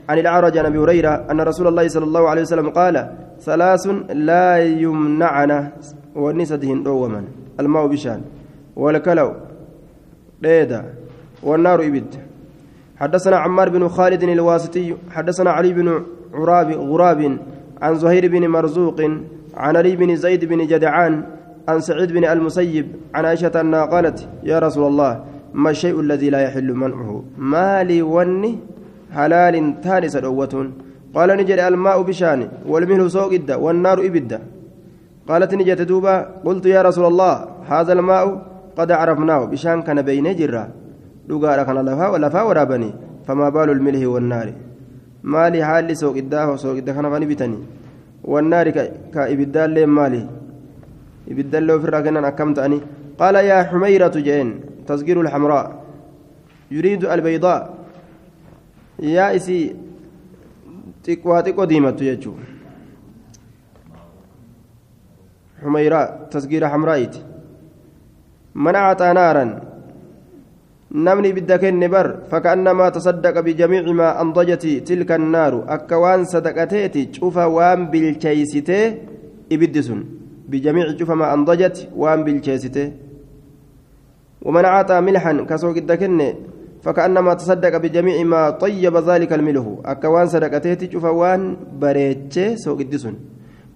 [0.08, 3.10] عن الأعرج عن أبي هريرة أن رسول الله صلى الله عليه وسلم قال
[3.40, 5.72] ثلاث لا يمنعنا
[6.16, 7.24] ونسدهن دوما
[7.60, 8.20] الماء بشان
[8.76, 9.32] والكلو
[10.42, 10.84] ليدا
[11.42, 12.14] والنار إبد.
[13.00, 16.02] حدثنا عمار بن خالد الواسطي حدثنا علي بن
[16.34, 17.38] عراب غراب
[17.82, 19.00] عن زهير بن مرزوق
[19.54, 21.22] عن علي بن زيد بن جدعان
[21.68, 26.40] عن سعيد بن المسيب عن عائشة أنها قالت يا رسول الله ما الشيء الذي لا
[26.40, 28.58] يحل منعه؟ ما لي وني
[29.14, 30.54] حلال تانس دوة
[31.14, 34.40] قال نجد الماء بشان والمهل سوق إدة والنار إبدة.
[35.28, 37.34] قالت نجد دوبا قلت يا رسول الله
[37.68, 38.24] هذا الماء
[38.78, 40.68] قد عرفناه بشان كان بين جرة.
[41.30, 42.94] dhugaadha kana lafaa lafaa waraabanii
[43.26, 44.54] famaa baalu lmilhi wannaari
[45.22, 47.62] maali haalli sooqiddaa sooqidda kana fani bitanii
[48.32, 48.72] wannaari
[49.14, 49.86] ka ibiddaallee
[52.30, 52.82] akkam ta'anii
[53.18, 54.48] qaala yaa xumayratu jeen
[54.86, 55.64] tasgiiru lxamraa
[56.70, 57.60] yuriidu albaydaa
[58.98, 59.76] yaa isii
[61.24, 62.36] waa xiqqoo diimattu jechuu
[65.62, 67.20] xumayraa tasgiira xamraa'iiti
[68.54, 69.52] man acxaa naaran
[71.06, 77.44] namni ibidda kenne bar fakkaannamaa tasaddaqa bijamiici maa andajati tilka annaaru akka waan sadaqateeti cufa
[77.56, 78.84] waan bilcheeysitee
[79.50, 80.19] ibiddi sun
[80.98, 83.10] cufa maa andajati waan bilcheeysitee
[84.40, 86.34] ومن أعطى ملحا كسوق الدكن
[86.82, 89.64] فكأنما تصدق بجميع ما طيب ذلك الملح.
[89.84, 93.14] أكوان صدقته شوفوان بريتش سوق الدسن.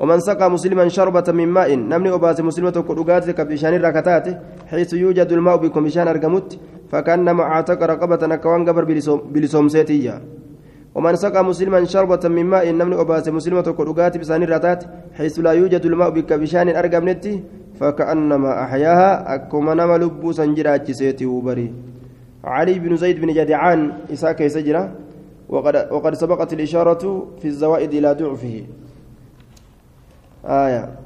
[0.01, 4.27] ومن سقى مسلما شربة من ماء نمني أباس مسلمة كرقات كبشان الركتات
[4.73, 6.59] حيث يوجد الماء بكم بشان أرقمت
[6.89, 8.85] فكأنما أعتق رقبة أكوان قبر
[9.35, 10.17] بلسوم سيتيا.
[10.95, 14.85] ومن سقى مسلما شربة من ماء نمني أباس مسلمة كرقات بشان الرتات
[15.19, 17.43] حيث لا يوجد الماء بك بشان أرقمت
[17.81, 21.75] فكأنما أحياها أكما نما لبو سنجرات سيتي وبري.
[22.45, 24.93] علي بن زيد بن جدعان إساك يسجرة
[25.49, 28.57] وقد, وقد سبقت الإشارة في الزوائد إلى ضعفه.
[30.45, 31.04] آية.